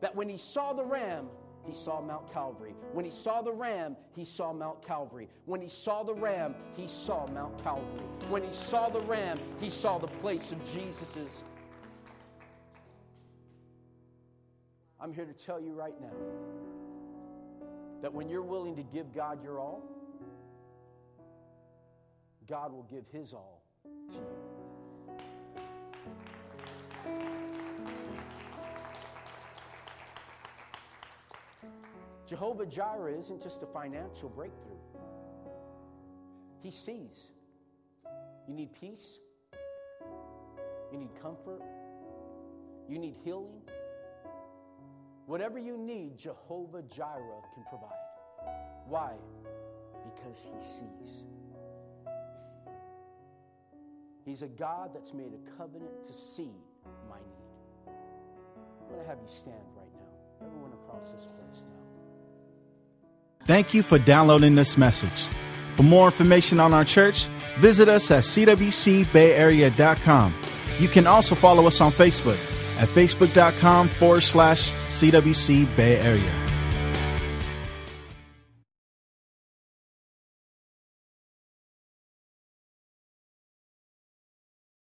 That 0.00 0.16
when 0.16 0.26
he 0.26 0.38
saw 0.38 0.72
the 0.72 0.82
ram, 0.82 1.28
he 1.66 1.74
saw 1.74 2.00
Mount 2.00 2.32
Calvary. 2.32 2.74
When 2.94 3.04
he 3.04 3.10
saw 3.10 3.42
the 3.42 3.52
ram, 3.52 3.98
he 4.16 4.24
saw 4.24 4.50
Mount 4.50 4.82
Calvary. 4.86 5.28
When 5.44 5.60
he 5.60 5.68
saw 5.68 6.02
the 6.02 6.14
ram, 6.14 6.54
he 6.74 6.88
saw 6.88 7.26
Mount 7.26 7.62
Calvary. 7.62 8.06
When 8.30 8.42
he 8.42 8.52
saw 8.52 8.88
the 8.88 9.02
ram, 9.02 9.38
he 9.60 9.68
saw 9.68 9.98
the 9.98 10.06
place 10.06 10.52
of 10.52 10.64
Jesus's. 10.72 11.42
I'm 14.98 15.12
here 15.12 15.26
to 15.26 15.34
tell 15.34 15.60
you 15.60 15.74
right 15.74 16.00
now 16.00 16.16
that 18.00 18.14
when 18.14 18.30
you're 18.30 18.40
willing 18.40 18.74
to 18.76 18.82
give 18.82 19.14
God 19.14 19.44
your 19.44 19.60
all, 19.60 19.93
God 22.48 22.72
will 22.72 22.86
give 22.90 23.04
his 23.10 23.32
all 23.32 23.62
to 24.10 24.18
you. 24.18 24.54
Jehovah 32.26 32.66
Jireh 32.66 33.16
isn't 33.18 33.42
just 33.42 33.62
a 33.62 33.66
financial 33.66 34.28
breakthrough, 34.28 34.78
He 36.62 36.70
sees. 36.70 37.32
You 38.48 38.54
need 38.54 38.72
peace, 38.72 39.18
you 40.90 40.98
need 40.98 41.10
comfort, 41.20 41.62
you 42.88 42.98
need 42.98 43.14
healing. 43.24 43.60
Whatever 45.26 45.58
you 45.58 45.78
need, 45.78 46.18
Jehovah 46.18 46.82
Jireh 46.82 47.42
can 47.54 47.64
provide. 47.68 47.88
Why? 48.86 49.12
Because 50.04 50.42
He 50.42 50.60
sees. 50.60 51.24
He's 54.24 54.42
a 54.42 54.48
God 54.48 54.92
that's 54.94 55.12
made 55.12 55.32
a 55.34 55.40
covenant 55.58 56.04
to 56.06 56.12
see 56.12 56.52
my 57.10 57.16
need. 57.16 57.86
I'm 57.86 58.88
going 58.88 59.00
to 59.02 59.06
have 59.06 59.18
you 59.20 59.28
stand 59.28 59.56
right 59.76 59.92
now. 59.94 60.46
Everyone 60.46 60.72
across 60.72 61.12
this 61.12 61.26
place 61.26 61.64
now. 61.68 61.76
Thank 63.46 63.74
you 63.74 63.82
for 63.82 63.98
downloading 63.98 64.54
this 64.54 64.78
message. 64.78 65.28
For 65.76 65.82
more 65.82 66.06
information 66.06 66.60
on 66.60 66.72
our 66.72 66.84
church, 66.84 67.28
visit 67.58 67.88
us 67.88 68.08
at 68.10 68.24
cwcbayarea.com. 68.24 70.34
You 70.78 70.88
can 70.88 71.06
also 71.06 71.34
follow 71.34 71.66
us 71.66 71.80
on 71.80 71.90
Facebook 71.92 72.38
at 72.80 72.88
facebook.com 72.88 73.88
forward 73.88 74.22
slash 74.22 74.70
CWC 74.70 75.76
Bay 75.76 75.98
Area. 75.98 76.43